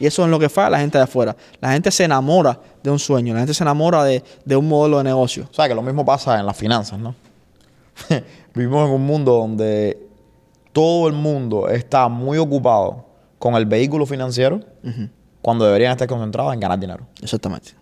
[0.00, 1.36] Y eso es lo que falla la gente de afuera.
[1.60, 4.98] La gente se enamora de un sueño, la gente se enamora de, de un modelo
[4.98, 5.46] de negocio.
[5.50, 7.14] O sea, que lo mismo pasa en las finanzas, ¿no?
[8.54, 9.98] Vivimos en un mundo donde
[10.72, 13.06] todo el mundo está muy ocupado
[13.38, 14.60] con el vehículo financiero
[15.40, 17.06] cuando deberían estar concentrados en ganar dinero.
[17.20, 17.72] Exactamente.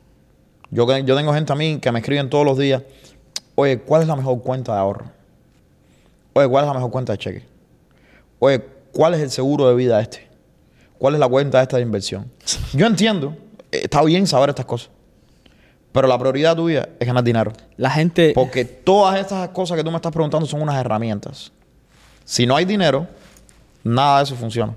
[0.70, 2.82] Yo, yo tengo gente a mí que me escriben todos los días,
[3.54, 5.06] oye, ¿cuál es la mejor cuenta de ahorro?
[6.32, 7.44] Oye, ¿cuál es la mejor cuenta de cheque?
[8.38, 10.28] Oye, ¿cuál es el seguro de vida este?
[10.98, 12.30] ¿Cuál es la cuenta esta de inversión?
[12.72, 13.36] Yo entiendo,
[13.72, 14.90] eh, está bien saber estas cosas,
[15.92, 17.52] pero la prioridad tuya es ganar dinero.
[17.76, 18.32] La gente...
[18.34, 21.52] Porque todas estas cosas que tú me estás preguntando son unas herramientas.
[22.30, 23.08] Si no hay dinero,
[23.82, 24.72] nada de eso funciona.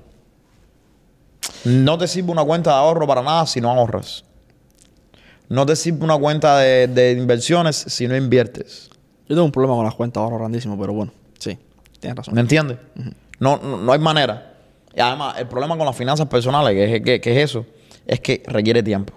[1.65, 4.23] No te sirve una cuenta de ahorro para nada si no ahorras.
[5.49, 8.89] No te sirve una cuenta de, de inversiones si no inviertes.
[9.29, 11.55] Yo tengo un problema con las cuentas de ahorro grandísimo, pero bueno, sí,
[11.99, 12.33] tienes razón.
[12.33, 12.79] ¿Me entiendes?
[13.37, 14.55] no, no, no hay manera.
[14.95, 17.67] Y además, el problema con las finanzas personales, que es, que- que es eso,
[18.07, 19.13] es que requiere tiempo.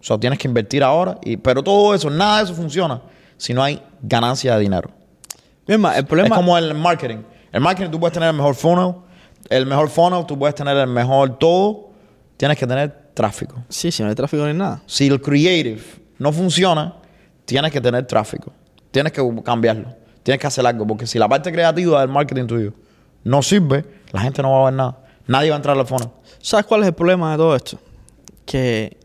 [0.00, 3.00] O sea, tienes que invertir ahora, y, pero todo eso, nada de eso funciona
[3.38, 4.90] si no hay ganancia de dinero.
[5.66, 6.34] Misma, el problema...
[6.34, 7.18] Es como el marketing.
[7.52, 8.94] El marketing tú puedes tener el mejor funnel,
[9.48, 11.90] el mejor funnel, tú puedes tener el mejor todo.
[12.36, 13.62] Tienes que tener tráfico.
[13.68, 14.82] Sí, si no hay tráfico ni nada.
[14.86, 15.82] Si el creative
[16.18, 16.96] no funciona,
[17.44, 18.52] tienes que tener tráfico.
[18.90, 19.94] Tienes que cambiarlo.
[20.22, 20.86] Tienes que hacer algo.
[20.86, 22.72] Porque si la parte creativa del marketing tuyo
[23.24, 25.04] no sirve, la gente no va a ver nada.
[25.26, 26.08] Nadie va a entrar al funnel.
[26.40, 27.78] ¿Sabes cuál es el problema de todo esto?
[28.46, 28.96] Que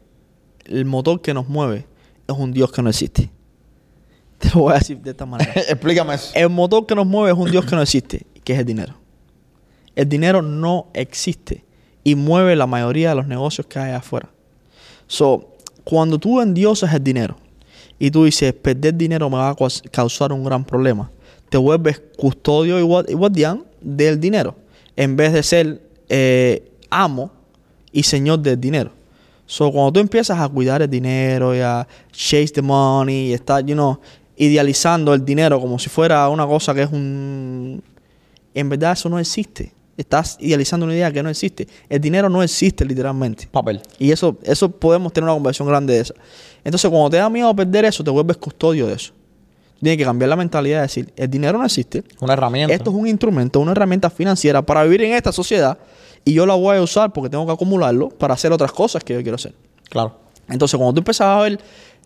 [0.65, 1.87] el motor que nos mueve
[2.27, 3.31] es un Dios que no existe.
[4.49, 5.51] Te lo voy a decir de esta manera.
[5.69, 6.31] Explícame eso.
[6.35, 8.93] el motor que nos mueve es un Dios que no existe, que es el dinero.
[9.95, 11.63] El dinero no existe
[12.03, 14.29] y mueve la mayoría de los negocios que hay afuera.
[15.07, 17.37] So, cuando tú endiosas el dinero
[17.97, 21.11] y tú dices, perder dinero me va a caus- causar un gran problema,
[21.49, 24.55] te vuelves custodio y guardián del dinero,
[24.95, 27.31] en vez de ser eh, amo
[27.91, 28.91] y señor del dinero.
[29.47, 33.63] So, cuando tú empiezas a cuidar el dinero y a chase the money y estar,
[33.63, 33.99] you know,
[34.37, 37.83] idealizando el dinero como si fuera una cosa que es un...
[38.53, 39.73] En verdad eso no existe.
[39.97, 41.67] Estás idealizando una idea que no existe.
[41.89, 43.47] El dinero no existe literalmente.
[43.49, 43.81] Papel.
[43.97, 46.13] Y eso, eso podemos tener una conversación grande de esa.
[46.63, 49.13] Entonces, cuando te da miedo perder eso, te vuelves custodio de eso.
[49.81, 52.03] Tienes que cambiar la mentalidad y decir, el dinero no existe.
[52.19, 52.73] Una herramienta.
[52.73, 55.77] Esto es un instrumento, una herramienta financiera para vivir en esta sociedad
[56.23, 59.13] y yo la voy a usar porque tengo que acumularlo para hacer otras cosas que
[59.13, 59.53] yo quiero hacer.
[59.89, 60.17] Claro.
[60.49, 61.59] Entonces, cuando tú empiezas a ver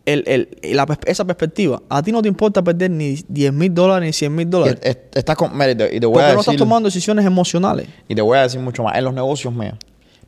[0.06, 3.74] el- el- la pers- esa perspectiva, a ti no te importa perder ni 10 mil
[3.74, 4.80] dólares ni 100 mil dólares.
[4.82, 7.26] es- estás con, y te, y te voy Porque a no decir, estás tomando decisiones
[7.26, 7.88] emocionales.
[8.08, 8.98] y te voy a decir mucho más.
[8.98, 9.76] En los negocios míos,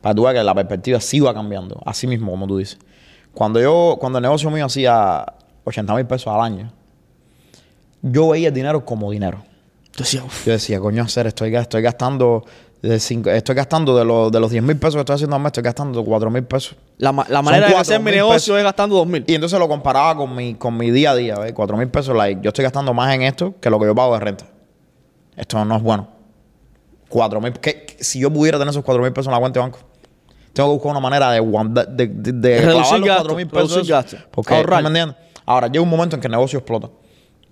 [0.00, 1.80] para tú veas que la perspectiva sí va cambiando.
[1.84, 2.78] Así mismo, como tú dices.
[3.34, 5.24] Cuando yo, cuando el negocio mío hacía
[5.64, 6.72] 80 mil pesos al año,
[8.02, 9.42] yo veía el dinero como dinero.
[9.86, 12.44] Entonces, Yo decía, coño, hacer, estoy, estoy gastando
[12.82, 15.42] de cinco, estoy gastando de, los de los 10 mil pesos que estoy haciendo al
[15.42, 16.76] mes, estoy gastando 4 mil pesos.
[16.98, 18.58] la, ma- la manera de hacer mi negocio pesos.
[18.58, 19.24] es gastando 2 mil.
[19.28, 21.52] Y entonces lo comparaba con mi, con mi día a día, ¿ves?
[21.52, 24.14] 4 mil pesos, like, yo estoy gastando más en esto que lo que yo pago
[24.14, 24.46] de renta.
[25.36, 26.08] Esto no es bueno.
[27.08, 29.60] 4 mil, ¿qué- qué- si yo pudiera tener esos 4 mil pesos en la cuenta
[29.60, 29.78] de banco,
[30.52, 33.88] Tengo que buscar una manera de, de, de, de Reducir los gastos, 4 mil pesos.
[34.30, 34.82] Porque, Ahorrar.
[34.82, 35.16] ¿me entiendes?
[35.46, 36.90] Ahora, llega un momento en que el negocio explota.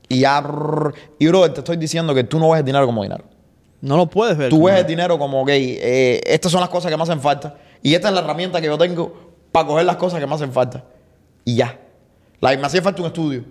[0.08, 0.42] Y ya...
[1.18, 3.24] Y, bro, te estoy diciendo que tú no ves el dinero como dinero.
[3.80, 4.50] No lo puedes ver.
[4.50, 7.56] Tú ves el dinero como, ok, eh, estas son las cosas que me hacen falta.
[7.82, 9.12] Y esta es la herramienta que yo tengo
[9.52, 10.84] para coger las cosas que me hacen falta.
[11.44, 11.78] Y ya.
[12.40, 13.44] Like, me hacía falta un estudio.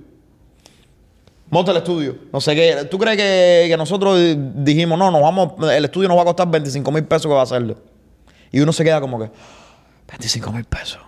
[1.49, 2.15] Monta el estudio.
[2.31, 2.87] No sé qué.
[2.89, 4.19] ¿Tú crees que, que nosotros
[4.55, 7.39] dijimos, no, nos vamos, el estudio nos va a costar 25 mil pesos que va
[7.39, 7.75] a hacerlo?
[8.51, 9.31] Y uno se queda como que,
[10.09, 10.99] 25 mil pesos.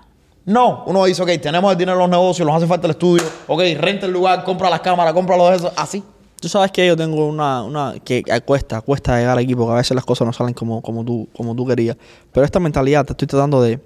[0.45, 3.23] No, uno dice, ok, tenemos el dinero en los negocios, nos hace falta el estudio.
[3.47, 5.73] Ok, renta el lugar, compra las cámaras, compra los de eso.
[5.75, 6.03] Así.
[6.41, 9.93] Tú sabes que yo tengo una, una que cuesta, cuesta llegar aquí porque a veces
[9.93, 11.95] las cosas no salen como, como, tú, como tú querías.
[12.33, 13.79] Pero esta mentalidad te estoy tratando de,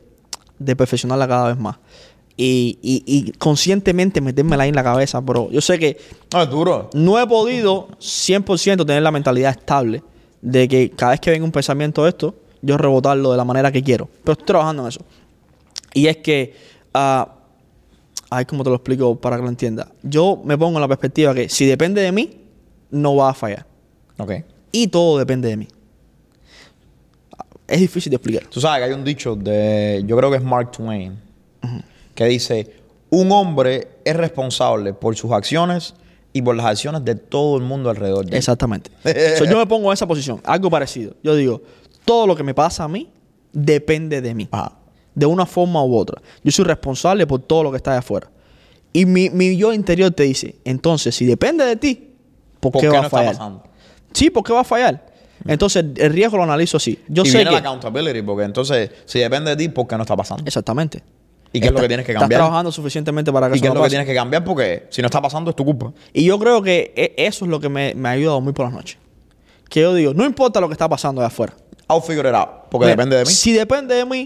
[0.57, 1.75] de perfeccionarla cada vez más.
[2.37, 5.21] Y, y, y conscientemente metérmela ahí en la cabeza.
[5.21, 5.97] Pero yo sé que
[6.33, 6.89] No, es duro.
[6.93, 10.01] no he podido 100% tener la mentalidad estable
[10.41, 13.69] de que cada vez que venga un pensamiento de esto, yo rebotarlo de la manera
[13.69, 14.07] que quiero.
[14.23, 15.01] Pero estoy trabajando en eso.
[15.93, 16.55] Y es que,
[16.93, 17.35] ah,
[18.29, 19.91] ay, ¿cómo te lo explico para que lo entienda?
[20.03, 22.44] Yo me pongo en la perspectiva que si depende de mí,
[22.91, 23.65] no va a fallar.
[24.17, 24.31] Ok.
[24.71, 25.67] Y todo depende de mí.
[27.67, 28.45] Es difícil de explicar.
[28.47, 31.17] Tú sabes que hay un dicho de, yo creo que es Mark Twain,
[32.13, 32.71] que dice,
[33.09, 35.95] un hombre es responsable por sus acciones
[36.31, 38.38] y por las acciones de todo el mundo alrededor de él.
[38.38, 38.91] Exactamente.
[39.38, 41.15] So, yo me pongo en esa posición, algo parecido.
[41.23, 41.61] Yo digo,
[42.03, 43.09] todo lo que me pasa a mí
[43.51, 44.47] depende de mí.
[44.51, 44.73] Ajá.
[45.15, 46.21] De una forma u otra.
[46.43, 48.29] Yo soy responsable por todo lo que está de afuera.
[48.91, 52.14] Y mi, mi yo interior te dice, entonces, si depende de ti,
[52.72, 53.63] ¿por, ¿Por qué, va no a está pasando?
[54.13, 55.05] Sí, ¿por qué va a fallar?
[55.47, 56.99] Entonces, el riesgo lo analizo así.
[57.07, 57.53] Yo y sé viene que...
[57.55, 60.43] la accountability, porque entonces, si depende de ti, ¿por qué no está pasando?
[60.45, 61.03] Exactamente.
[61.51, 62.39] ¿Y qué es lo que tienes que Estás cambiar?
[62.41, 64.43] trabajando suficientemente para que ¿Y eso qué es lo que tienes que cambiar?
[64.43, 65.93] Porque si no está pasando, es tu culpa.
[66.11, 68.66] Y yo creo que e- eso es lo que me, me ha ayudado muy por
[68.66, 68.97] las noches.
[69.70, 71.53] Que yo digo, no importa lo que está pasando de afuera.
[71.89, 73.32] I'll figure it out, porque Mira, depende de mí.
[73.32, 74.18] Si depende de mí,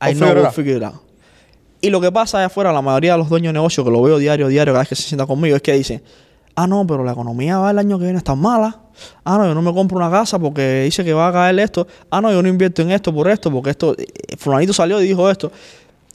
[0.00, 0.54] I I'll know figure it out.
[0.54, 0.94] figure it out.
[1.80, 4.02] Y lo que pasa de afuera, la mayoría de los dueños de negocios, que lo
[4.02, 6.02] veo diario, diario, cada vez que se sientan conmigo, es que dicen,
[6.62, 8.80] ah, no, pero la economía va el año que viene está mala.
[9.24, 11.86] Ah, no, yo no me compro una casa porque dice que va a caer esto.
[12.10, 14.06] Ah, no, yo no invierto en esto por esto, porque esto, eh,
[14.36, 15.50] fulanito salió y dijo esto.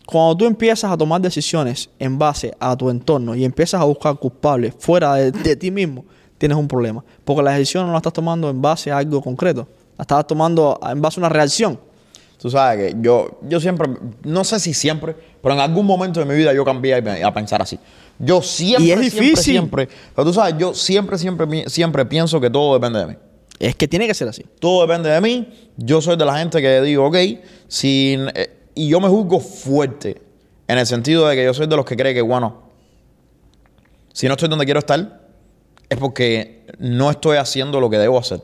[0.06, 4.16] Cuando tú empiezas a tomar decisiones en base a tu entorno y empiezas a buscar
[4.18, 6.06] culpables fuera de, de ti mismo,
[6.38, 7.04] tienes un problema.
[7.24, 9.68] Porque la decisión no la estás tomando en base a algo concreto.
[9.98, 11.80] La estás tomando en base a una reacción.
[12.38, 13.90] Tú sabes que yo, yo siempre,
[14.24, 17.34] no sé si siempre, pero en algún momento de mi vida yo cambié a, a
[17.34, 17.80] pensar así.
[18.20, 19.44] Yo siempre, Y es siempre, difícil.
[19.54, 23.16] siempre, pero tú sabes, yo siempre, siempre, siempre pienso que todo depende de mí.
[23.60, 24.46] Es que tiene que ser así.
[24.60, 25.50] Todo depende de mí.
[25.78, 27.16] Yo soy de la gente que digo, ok,
[27.68, 30.22] sin, eh, y yo me juzgo fuerte,
[30.68, 32.64] en el sentido de que yo soy de los que cree que, bueno,
[34.14, 35.22] si no estoy donde quiero estar,
[35.90, 38.42] es porque no estoy haciendo lo que debo hacer.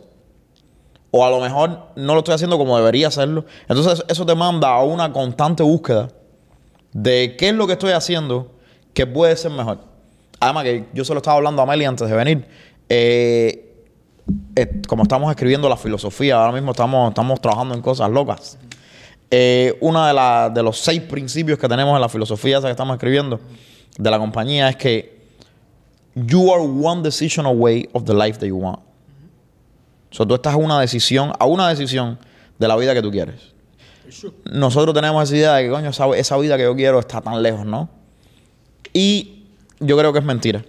[1.12, 3.46] O a lo mejor no lo estoy haciendo como debería hacerlo.
[3.68, 6.10] Entonces eso te manda a una constante búsqueda
[6.94, 8.52] de qué es lo que estoy haciendo
[8.94, 9.80] que puede ser mejor.
[10.39, 12.46] Además que yo se lo estaba hablando a Meli antes de venir.
[12.89, 13.68] Eh,
[14.56, 18.58] eh, como estamos escribiendo la filosofía, ahora mismo estamos, estamos trabajando en cosas locas.
[19.30, 22.72] Eh, uno de, la- de los seis principios que tenemos en la filosofía esa que
[22.72, 23.39] estamos escribiendo
[23.98, 25.22] de la compañía es que
[26.16, 28.80] you are one decision away of the life that you want.
[30.12, 32.20] O sea, tú estás a una decisión, a una decisión
[32.60, 33.54] de la vida que tú quieres.
[34.52, 37.42] Nosotros tenemos esa idea de que, coño, esa, esa vida que yo quiero está tan
[37.42, 37.88] lejos, ¿no?
[38.94, 39.44] Y
[39.80, 40.64] yo creo que es mentira.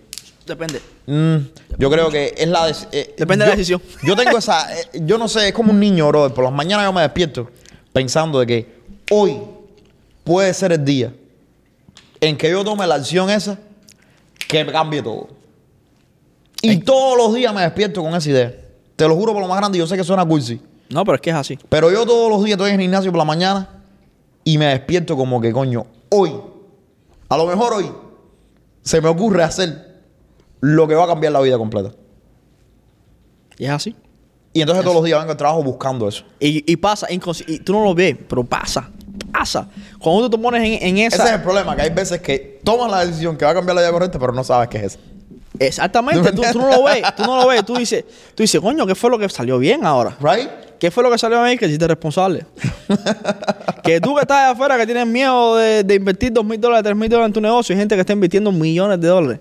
[0.47, 0.81] Depende.
[1.07, 1.37] Mm,
[1.79, 2.69] yo creo que es la...
[2.93, 3.81] eh, Depende de la decisión.
[4.03, 4.77] Yo tengo esa...
[4.79, 6.33] eh, yo no sé, es como un niño, bro.
[6.35, 7.49] Por las mañanas yo me despierto
[7.93, 8.75] pensando de que
[9.11, 9.39] hoy
[10.25, 11.13] puede ser el día
[12.21, 13.59] en que yo tome la acción esa
[14.49, 15.29] que cambie todo.
[16.61, 18.55] Y todos los días me despierto con esa idea.
[18.95, 19.79] Te lo juro por lo más grande.
[19.79, 20.61] Yo sé que suena cursi.
[20.91, 21.59] No, pero es que es así.
[21.69, 23.83] Pero yo todos los días estoy en el gimnasio por la mañana
[24.45, 26.33] y me despierto como que, coño, hoy,
[27.29, 27.91] a lo mejor hoy,
[28.83, 30.03] se me ocurre hacer
[30.61, 31.93] lo que va a cambiar la vida completa.
[33.59, 33.97] Y es así.
[34.53, 36.25] Y entonces todos los días vengo al trabajo buscando eso.
[36.39, 37.19] Y, y pasa, y
[37.61, 38.91] tú no lo ves, pero pasa.
[39.33, 39.69] Pasa.
[39.99, 41.17] Cuando tú te pones en, en esa.
[41.17, 43.77] Ese es el problema, que hay veces que tomas la decisión que va a cambiar
[43.77, 44.99] la vida correcta, pero no sabes qué es esa.
[45.59, 48.05] Exactamente, tú, tú no lo ves, tú no lo ves, tú dices,
[48.35, 50.17] tú dices, coño, ¿qué fue lo que salió bien ahora?
[50.21, 50.49] ¿Right?
[50.83, 51.57] ¿Qué fue lo que salió bien?
[51.57, 52.45] Que hiciste responsable.
[53.85, 56.83] que tú que estás allá afuera, que tienes miedo de, de invertir dos mil dólares,
[56.83, 59.41] tres mil dólares en tu negocio, y gente que está invirtiendo millones de dólares.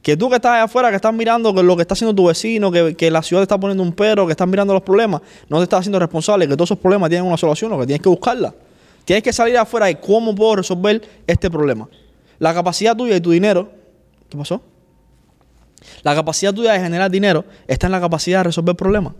[0.00, 2.72] Que tú que estás allá afuera, que estás mirando lo que está haciendo tu vecino,
[2.72, 5.58] que, que la ciudad te está poniendo un pero, que estás mirando los problemas, no
[5.58, 8.08] te estás haciendo responsable, que todos esos problemas tienen una solución, lo que tienes que
[8.08, 8.54] buscarla.
[9.04, 11.90] Tienes que salir afuera y cómo puedo resolver este problema.
[12.38, 13.68] La capacidad tuya y tu dinero.
[14.30, 14.62] ¿Qué pasó?
[16.02, 19.12] La capacidad tuya de generar dinero está en la capacidad de resolver problemas.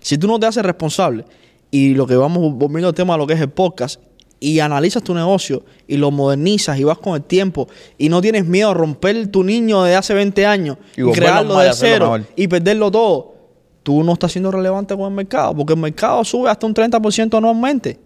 [0.00, 1.24] Si tú no te haces responsable,
[1.70, 4.00] y lo que vamos volviendo al tema de lo que es el podcast,
[4.40, 8.46] y analizas tu negocio y lo modernizas y vas con el tiempo y no tienes
[8.46, 12.90] miedo a romper tu niño de hace 20 años Y crearlo de cero y perderlo
[12.90, 13.34] todo,
[13.82, 17.36] tú no estás siendo relevante con el mercado porque el mercado sube hasta un 30%
[17.36, 17.98] anualmente.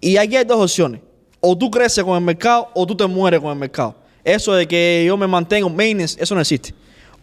[0.00, 1.00] Y aquí hay dos opciones.
[1.38, 3.94] O tú creces con el mercado o tú te mueres con el mercado.
[4.24, 6.74] Eso de que yo me mantengo maintenance, eso no existe.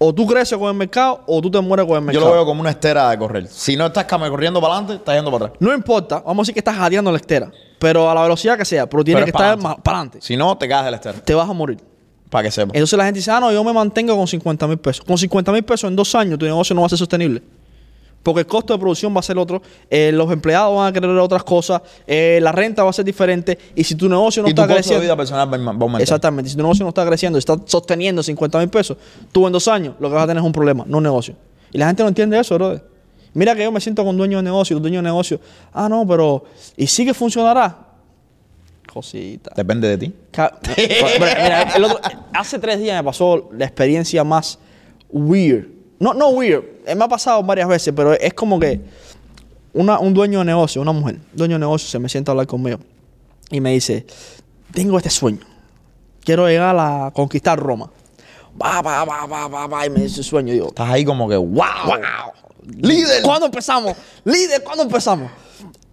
[0.01, 2.27] O tú creces con el mercado o tú te mueres con el Yo mercado.
[2.27, 3.47] lo veo como una estera de correr.
[3.47, 5.57] Si no estás corriendo para adelante, estás yendo para atrás.
[5.59, 8.63] No importa, vamos a decir que estás jadeando la estera, pero a la velocidad que
[8.63, 10.19] sea, pero tiene que estar para adelante.
[10.21, 11.19] Si no, te caes de la estera.
[11.19, 11.77] Te vas a morir.
[12.29, 12.75] Para que sepas.
[12.75, 15.03] Entonces la gente dice, ah, no, yo me mantengo con 50 mil pesos.
[15.03, 17.41] Con 50 mil pesos en dos años tu negocio no va a ser sostenible.
[18.21, 21.09] Porque el costo de producción va a ser otro, eh, los empleados van a querer
[21.11, 23.57] otras cosas, eh, la renta va a ser diferente.
[23.75, 25.01] Y si tu negocio no y tu está de creciendo.
[25.01, 26.01] vida personal va a aumentar.
[26.01, 26.49] Exactamente.
[26.49, 28.97] Si tu negocio no está creciendo, está sosteniendo 50 mil pesos,
[29.31, 31.35] tú en dos años lo que vas a tener es un problema, no un negocio.
[31.71, 32.83] Y la gente no entiende eso, brother.
[33.33, 35.39] Mira que yo me siento con dueño de negocio, y los dueños de negocio.
[35.71, 36.43] Ah, no, pero.
[36.75, 37.77] ¿Y sí que funcionará?
[38.91, 39.51] Cosita.
[39.55, 40.13] Depende de ti.
[40.31, 41.99] Ca- Mira, mira, el otro-
[42.33, 44.57] hace tres días me pasó la experiencia más
[45.09, 45.67] weird.
[45.99, 46.63] No, no weird.
[46.85, 48.79] eh, Me ha pasado varias veces, pero es como que
[49.73, 52.47] una- un dueño de negocio, una mujer, dueño de negocio, se me sienta a hablar
[52.47, 52.79] conmigo
[53.51, 54.05] y me dice:
[54.73, 55.39] Tengo este sueño.
[56.23, 57.89] Quiero llegar a conquistar Roma.
[58.61, 59.85] Va, va, va, va, va, va.
[59.85, 60.49] Y me dice sueño.
[60.49, 61.63] Y digo, Estás ahí como que, wow.
[62.77, 63.21] Líder.
[63.23, 63.95] ¿Cuándo empezamos?
[64.25, 65.31] Líder, ¿cuándo empezamos?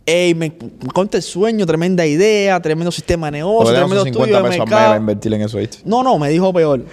[0.09, 0.57] Ey, me
[0.95, 4.65] conta el sueño, tremenda idea, tremendo sistema de negocio, tremendo 50 estudio de mes a
[4.65, 4.97] mercado.
[4.97, 5.79] invertir en eso, ¿viste?
[5.85, 6.85] No, no, me dijo peor.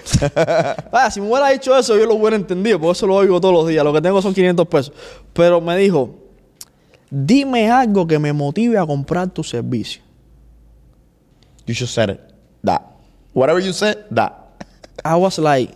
[0.92, 3.54] Vaya, si me hubiera dicho eso, yo lo hubiera entendido, porque eso lo oigo todos
[3.54, 3.84] los días.
[3.84, 4.94] Lo que tengo son 500 pesos.
[5.32, 6.16] Pero me dijo,
[7.12, 10.02] dime algo que me motive a comprar tu servicio.
[11.68, 12.20] You just said it.
[12.64, 12.82] That.
[13.34, 14.34] Whatever you said, that.
[15.06, 15.72] I was like,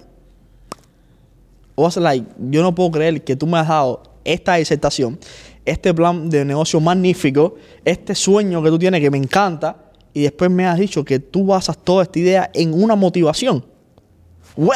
[1.77, 5.17] I was like, yo no puedo creer que tú me has dado esta disertación,
[5.65, 9.75] este plan de negocio magnífico, este sueño que tú tienes que me encanta,
[10.13, 13.63] y después me has dicho que tú basas toda esta idea en una motivación.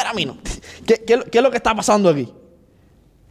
[0.06, 0.50] A minute.
[0.86, 2.28] ¿Qué, qué, qué es lo que está pasando aquí?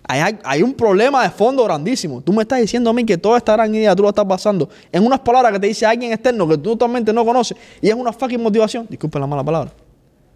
[0.04, 2.20] Hay, hay- un problema de fondo grandísimo.
[2.22, 4.68] Tú me estás diciendo a mí que toda esta gran idea tú lo estás basando
[4.92, 7.96] en unas palabras que te dice alguien externo que tú totalmente no conoces y es
[7.96, 8.86] una fucking motivación.
[8.90, 9.72] Disculpen la mala palabra.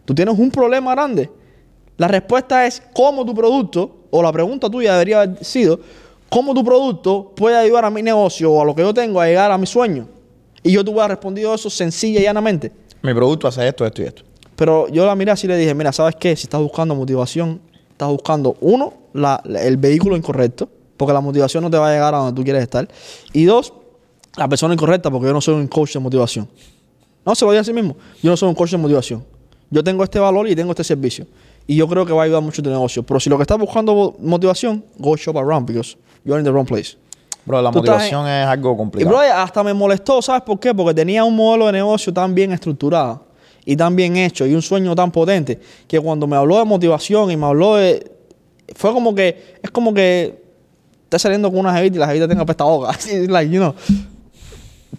[0.05, 1.29] Tú tienes un problema grande.
[1.97, 5.79] La respuesta es cómo tu producto, o la pregunta tuya debería haber sido,
[6.29, 9.25] cómo tu producto puede ayudar a mi negocio o a lo que yo tengo a
[9.27, 10.07] llegar a mi sueño.
[10.63, 12.71] Y yo te hubiera respondido eso sencilla y llanamente.
[13.01, 14.23] Mi producto hace esto, esto y esto.
[14.55, 16.35] Pero yo la miré así y le dije, mira, ¿sabes qué?
[16.35, 20.67] Si estás buscando motivación, estás buscando, uno, la- el vehículo incorrecto,
[20.97, 22.87] porque la motivación no te va a llegar a donde tú quieres estar.
[23.31, 23.73] Y dos,
[24.37, 26.47] la persona incorrecta, porque yo no soy un coach de motivación.
[27.25, 27.95] No, se lo digo a sí mismo.
[28.23, 29.23] Yo no soy un coach de motivación.
[29.69, 31.25] Yo tengo este valor y tengo este servicio.
[31.67, 33.03] Y yo creo que va a ayudar mucho tu negocio.
[33.03, 36.51] Pero si lo que estás buscando mo- motivación, go shop around because you're in the
[36.51, 36.95] wrong place.
[37.45, 39.15] Bro, la Tú motivación es algo Y complicado.
[39.15, 40.73] bro, hasta me molestó, ¿sabes por qué?
[40.73, 43.25] Porque tenía un modelo de negocio tan bien estructurado
[43.65, 47.31] y tan bien hecho y un sueño tan potente que cuando me habló de motivación
[47.31, 48.11] y me habló de...
[48.75, 49.55] Fue como que...
[49.61, 50.43] Es como que
[51.03, 52.89] estás saliendo con una jevita y la jevita tenga pesta boca.
[52.91, 53.73] Así, like, you know.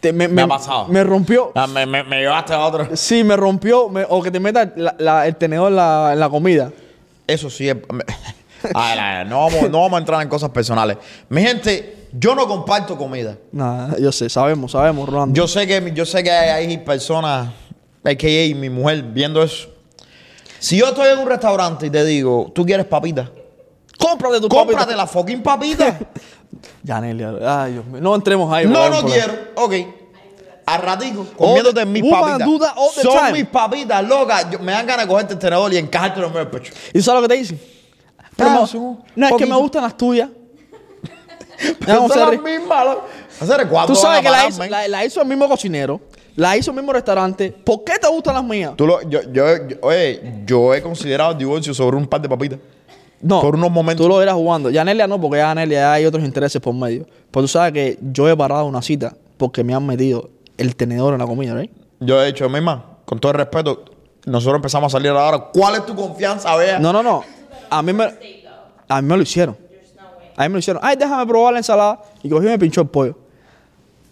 [0.01, 0.87] Te- me, Me ha pasado.
[0.89, 1.53] Me rompió...
[1.55, 2.89] Ah, me, me, llevaste a otro.
[2.97, 3.85] Sí, me rompió.
[4.09, 6.73] o que te meta la- la- el tenedor en la, en la comida.
[7.27, 7.77] Eso sí es.
[8.75, 10.97] A ver, a ver, no, vamos, no vamos a entrar en cosas personales.
[11.29, 13.37] Mi gente, yo no comparto comida.
[13.53, 15.35] Nada, yo sé, sabemos, sabemos, Rolando.
[15.35, 17.49] Yo sé que, yo sé que hay, hay personas,
[18.05, 18.55] a.k.a.
[18.57, 19.69] mi mujer, viendo eso.
[20.59, 23.31] Si yo estoy en un restaurante y te digo, ¿tú quieres papita?
[23.99, 24.97] Cómprate tu Cómprate papita.
[24.97, 25.99] la fucking papita.
[26.83, 28.01] Yanelia, ay, Dios mío.
[28.01, 28.67] No entremos ahí.
[28.67, 29.33] no, no quiero.
[29.57, 29.73] Ok.
[30.69, 32.49] A ratico, comiéndote mis papitas.
[33.03, 34.51] Son mis papitas, loca.
[34.51, 36.73] Yo- me dan ganas de cogerte el tenedor y encajarte en el pecho.
[36.93, 37.61] ¿Y tú sabes lo que te dicen?
[38.37, 40.29] Pero me- sí, un no, es que me gustan las tuyas.
[41.87, 42.97] Pero a son las mismas.
[43.41, 45.49] Hacer, ¿cuándo Tú van sabes a que la parar, hizo, la, la hizo el mismo
[45.49, 46.01] cocinero,
[46.35, 47.51] la hizo el mismo restaurante.
[47.53, 48.73] ¿Por qué te gustan las mías?
[48.77, 52.29] Tú lo- yo, yo, yo- oye, yo he considerado el divorcio sobre un par de
[52.29, 52.59] papitas.
[53.21, 53.41] No.
[53.41, 54.05] Por unos momentos.
[54.05, 54.69] Tú lo irás jugando.
[54.71, 57.07] Ya Anelia no, porque ya Anelia ya hay otros intereses por medio.
[57.31, 61.13] Pero tú sabes que yo he parado una cita porque me han metido el tenedor
[61.15, 61.71] en la comida, ¿right?
[62.01, 63.85] Yo he dicho, misma, con todo el respeto,
[64.25, 65.51] nosotros empezamos a salir ahora.
[65.53, 66.79] ¿Cuál es tu confianza, vea?
[66.79, 67.25] No, no, no.
[67.71, 68.05] A mí me,
[68.89, 69.57] a mí me lo hicieron.
[70.37, 70.83] A mí me lo hicieron.
[70.85, 72.03] Ay, déjame probar la ensalada.
[72.23, 73.17] Y cogí y me pinchó el pollo.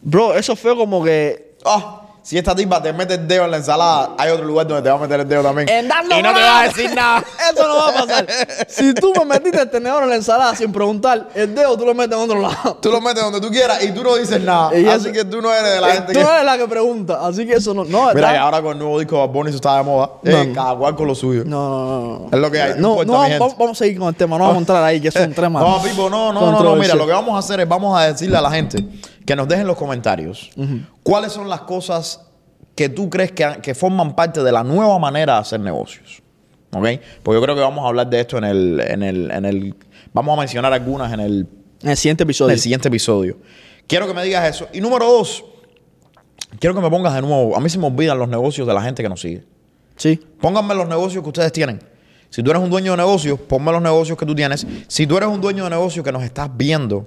[0.01, 1.57] Bro, eso fue como que.
[1.65, 4.83] Ah, si esta tipa te mete el dedo en la ensalada, hay otro lugar donde
[4.83, 5.69] te va a meter el dedo también.
[5.69, 7.23] En y no te va a decir nada.
[7.53, 8.27] Eso no va a pasar.
[8.67, 11.93] Si tú me metiste el tenedor en la ensalada sin preguntar, el dedo tú lo
[11.95, 12.79] metes en otro lado.
[12.81, 14.75] Tú lo metes donde tú quieras y tú no dices nada.
[14.75, 16.25] Y Así eso- que tú no eres de la gente tú que.
[16.25, 17.19] no eres la que pregunta.
[17.27, 17.85] Así que eso no.
[17.85, 20.11] No, Mira, que ahora con el nuevo disco de Bunny eso está de moda.
[20.23, 20.55] No, Eh, no.
[20.55, 21.43] cada cual con lo suyo.
[21.45, 22.29] no, no, no.
[22.33, 24.39] Es lo que hay, no No, vamos a seguir con el tema.
[24.39, 25.61] No vamos a entrar ahí, que es un tema.
[25.61, 26.77] No, Pipo, no, no, no, no.
[26.77, 28.83] Mira, lo que vamos a hacer es vamos a decirle a la gente
[29.25, 30.51] que nos dejen los comentarios
[31.03, 32.21] cuáles son las cosas
[32.75, 36.23] que tú crees que, que forman parte de la nueva manera de hacer negocios.
[36.73, 36.87] ¿Ok?
[37.23, 39.75] Porque yo creo que vamos a hablar de esto en el, en el, en el
[40.13, 41.47] vamos a mencionar algunas en el,
[41.83, 42.53] En el siguiente en episodio.
[42.53, 43.39] el siguiente episodio.
[43.87, 44.67] Quiero que me digas eso.
[44.73, 45.45] Y número dos,
[46.59, 48.83] quiero que me pongas de nuevo, a mí se me olvidan los negocios de la
[48.83, 49.45] gente que nos sigue.
[49.97, 50.21] Sí.
[50.41, 51.81] Pónganme los negocios que ustedes tienen.
[52.29, 54.67] Si tú eres un dueño de negocios, ponme los negocios que tú tienes.
[54.89, 57.07] Si tú eres un dueño de negocios que nos estás viendo,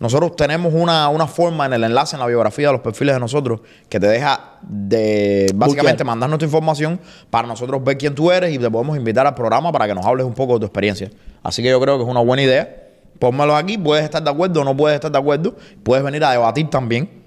[0.00, 3.20] nosotros tenemos una, una forma en el enlace, en la biografía de los perfiles de
[3.20, 6.98] nosotros, que te deja de básicamente mandarnos tu información
[7.28, 10.06] para nosotros ver quién tú eres y te podemos invitar al programa para que nos
[10.06, 11.10] hables un poco de tu experiencia.
[11.42, 12.88] Así que yo creo que es una buena idea.
[13.18, 15.54] Pónmelo aquí, puedes estar de acuerdo o no puedes estar de acuerdo.
[15.82, 17.19] Puedes venir a debatir también.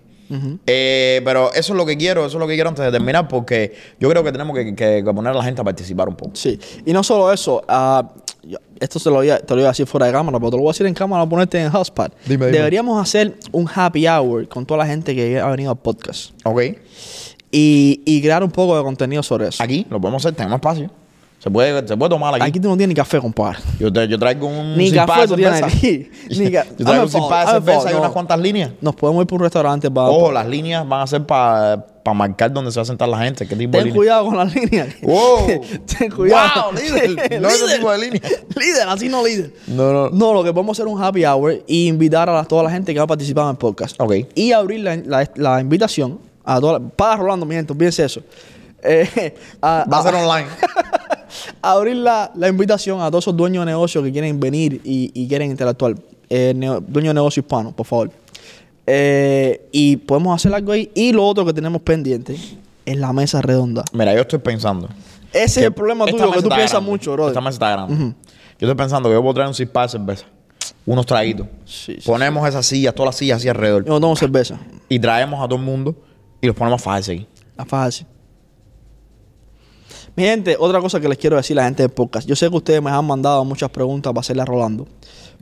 [0.67, 3.27] Eh, pero eso es lo que quiero, eso es lo que quiero antes de terminar,
[3.27, 6.15] porque yo creo que tenemos que, que- que poner a la gente a participar un
[6.15, 6.31] poco.
[6.35, 6.59] Sí.
[6.85, 7.61] Y no solo eso,
[8.43, 10.51] yo- esto se lo voy a- te lo iba a decir fuera de cámara, pero
[10.51, 12.13] te lo voy a decir en cámara para ponerte en Hotspot.
[12.25, 12.57] Dime, dime.
[12.57, 16.61] Deberíamos hacer un happy hour con toda la gente que ha venido al podcast ¿Ok?
[17.51, 19.61] y, y crear un poco de contenido sobre eso.
[19.63, 20.89] Aquí lo podemos hacer, tenemos espacio.
[21.43, 22.43] Se puede, se puede tomar aquí.
[22.45, 23.57] Aquí tú no tienes ni café, compadre.
[23.77, 26.09] Yo, te- yo traigo un Ni zip-pack café de tú tienes aquí.
[26.29, 28.13] Ni ca- yo traigo un zip-pack de cerveza y favor, unas no.
[28.13, 28.71] cuantas líneas.
[28.79, 30.07] Nos podemos ir por un restaurante para...
[30.07, 31.83] Ojo, las líneas van a ser para
[32.15, 33.45] marcar dónde se va a sentar la gente.
[33.45, 33.97] ¿Qué tipo de Ten línea?
[33.97, 34.87] cuidado con las líneas.
[35.01, 35.47] Wow.
[35.99, 36.71] Ten cuidado.
[36.71, 37.41] Wow, líder.
[37.41, 38.21] No ese tipo de línea.
[38.55, 39.53] líder, así no líder.
[39.67, 40.09] No, no.
[40.11, 42.93] No, lo que podemos hacer es un happy hour y invitar a toda la gente
[42.93, 43.99] que va a participar en el podcast.
[43.99, 44.13] Ok.
[44.33, 46.87] Y abrir la, la- la invitación a toda la...
[46.87, 48.21] Paga Rolando, mi gente, olvídense eso.
[48.85, 50.47] Eh, a, Va a ser online.
[51.61, 55.11] A abrir la, la invitación a todos esos dueños de negocio que quieren venir y,
[55.13, 55.95] y quieren interactuar.
[56.29, 58.11] Eh, neo- dueño de negocio hispano, por favor.
[58.85, 60.91] Eh, y podemos hacer algo ahí.
[60.93, 62.35] Y lo otro que tenemos pendiente
[62.85, 63.83] es la mesa redonda.
[63.93, 64.89] Mira, yo estoy pensando.
[65.31, 66.89] Ese es el problema tuyo, que tú piensas grande.
[66.91, 67.27] mucho, bro.
[67.27, 67.95] Esta mesa está grande.
[68.59, 70.25] Yo estoy pensando que yo puedo traer un zip-pack de cerveza.
[70.85, 71.47] Unos traguitos.
[71.65, 73.85] Sí, sí, Ponemos esas sillas, todas las sillas así alrededor.
[73.85, 74.59] Yo no tomo cerveza.
[74.89, 75.95] Y traemos a todo el mundo
[76.41, 77.27] y los ponemos a fajarse ahí.
[77.57, 78.05] La fácil.
[80.15, 82.27] Mi gente, otra cosa que les quiero decir a la gente del podcast.
[82.27, 84.87] Yo sé que ustedes me han mandado muchas preguntas para hacerle a Rolando.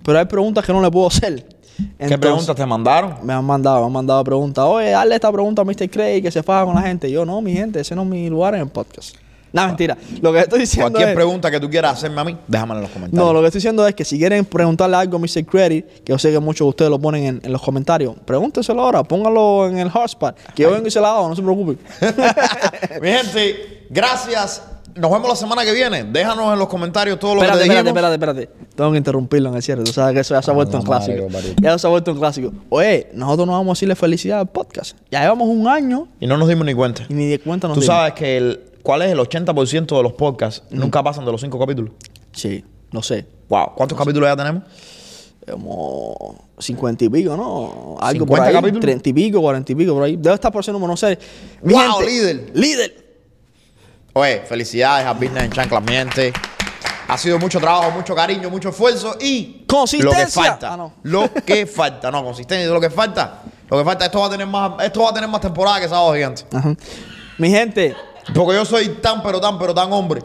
[0.04, 1.46] Pero hay preguntas que no le puedo hacer.
[1.98, 3.16] ¿Qué preguntas te mandaron?
[3.24, 4.64] Me han mandado, me han mandado preguntas.
[4.66, 5.90] Oye, dale esta pregunta a Mr.
[5.90, 7.12] Craig que se faja con la gente.
[7.12, 9.16] Yo, no, mi gente, ese no es mi lugar en el podcast.
[9.54, 9.98] No, mentira.
[10.22, 11.16] Lo que estoy diciendo Cualquier es...
[11.16, 13.26] pregunta que tú quieras hacerme a mí, déjamela en los comentarios.
[13.28, 15.46] No, lo que estoy diciendo es que si quieren preguntarle algo a Mr.
[15.46, 18.82] Credit, que yo sé que muchos de ustedes lo ponen en, en los comentarios, pregúntenselo
[18.82, 21.78] ahora, póngalo en el hotspot, que yo vengo y se la hago, no se preocupen.
[23.02, 24.64] Mi gente, gracias.
[24.94, 26.04] Nos vemos la semana que viene.
[26.04, 28.20] Déjanos en los comentarios todo lo espérate, que te espérate, dijimos.
[28.20, 28.76] espérate, espérate.
[28.76, 29.84] Tengo que interrumpirlo en el cierre.
[29.86, 31.14] Tú sabes que eso ya se ha vuelto un Ah, no, clásico.
[31.30, 31.54] Mario, Mario.
[31.62, 32.52] Ya se ha vuelto un clásico.
[32.70, 34.98] Oye, nosotros no vamos a decirle felicidad al podcast.
[35.10, 37.04] Ya llevamos un año Y no nos dimos ni cuenta.
[37.08, 37.96] y ni de cuenta nos Tú dimos.
[37.96, 41.60] sabes que el, cuál es el 80% de los podcasts nunca pasan de los 5
[41.60, 41.94] capítulos.
[42.32, 43.26] Sí, no sé.
[43.50, 43.74] Wow.
[43.76, 44.64] ¿Cuántos capítulos ya tenemos?
[45.50, 47.98] Como 50 y pico, ¿no?
[48.00, 48.54] Algo por 50 ahí.
[48.54, 48.82] capítulos.
[48.82, 50.16] 30 y pico, 40 y pico por ahí.
[50.18, 51.18] Debe estar por ese número, no sé.
[51.62, 52.52] Mi ¡Wow, gente, líder!
[52.54, 53.12] ¡Líder!
[54.14, 56.34] Oye, felicidades a Business en Chanclas, mi gente.
[57.08, 60.20] Ha sido mucho trabajo, mucho cariño, mucho esfuerzo y Consistencia.
[60.20, 60.74] Lo que falta.
[60.74, 60.94] Ah, no.
[61.04, 62.12] Lo que falta.
[62.12, 62.70] No, consistencia.
[62.70, 63.42] Lo que falta.
[63.70, 64.06] Lo que falta.
[64.06, 66.44] Esto va a tener más, esto va a tener más temporada que Sábado Gigante.
[66.54, 66.76] Ajá.
[67.38, 67.96] Mi gente,
[68.34, 70.22] Porque yo soy tan, pero tan, pero tan hombre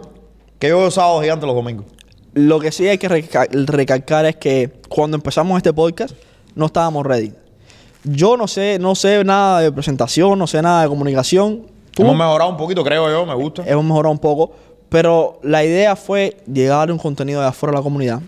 [0.59, 1.87] que yo veo Sábado Gigante los domingos.
[2.35, 6.15] lo que sí hay que reca- recalcar es que cuando empezamos este podcast
[6.55, 7.33] no estábamos ready.
[8.05, 11.63] Yo no sé, no sé nada de presentación, no sé nada de comunicación.
[11.93, 13.27] Tú- Hemos mejorado un poquito, creo yo.
[13.27, 13.63] Me gusta.
[13.67, 14.53] hemos mejorado un poco,
[14.89, 18.21] pero la idea fue llegar a un contenido de afuera de la comunidad,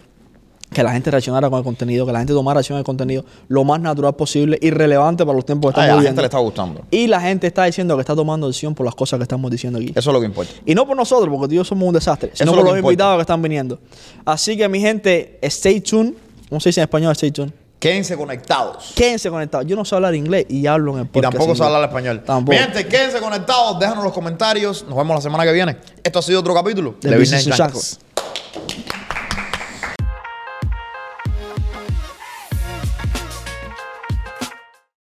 [0.73, 3.65] que la gente reaccionara con el contenido, que la gente tomara acción al contenido lo
[3.65, 6.09] más natural posible y relevante para los tiempos que Ay, estamos a la viviendo.
[6.11, 6.83] gente le está gustando.
[6.91, 9.79] Y la gente está diciendo que está tomando acción por las cosas que estamos diciendo
[9.79, 9.93] aquí.
[9.95, 10.53] Eso es lo que importa.
[10.67, 12.77] Y no por nosotros, porque tú y yo somos un desastre, sino por lo los
[12.77, 12.93] importa.
[12.93, 13.79] invitados que están viniendo.
[14.25, 16.13] Así que, mi gente, stay tuned.
[16.49, 17.51] ¿Cómo se dice en español stay tuned?
[17.79, 18.93] Quédense conectados.
[18.97, 19.65] Quédense conectados.
[19.67, 21.33] Yo no sé hablar inglés y hablo en el Y podcast.
[21.33, 21.75] tampoco se inglés.
[21.77, 22.23] habla español.
[22.27, 22.53] Tampoco.
[22.53, 23.79] Mi gente, quédense conectados.
[23.79, 24.85] Déjanos los comentarios.
[24.89, 25.77] Nos vemos la semana que viene.
[26.03, 28.01] Esto ha sido otro capítulo De Business in Chanclas.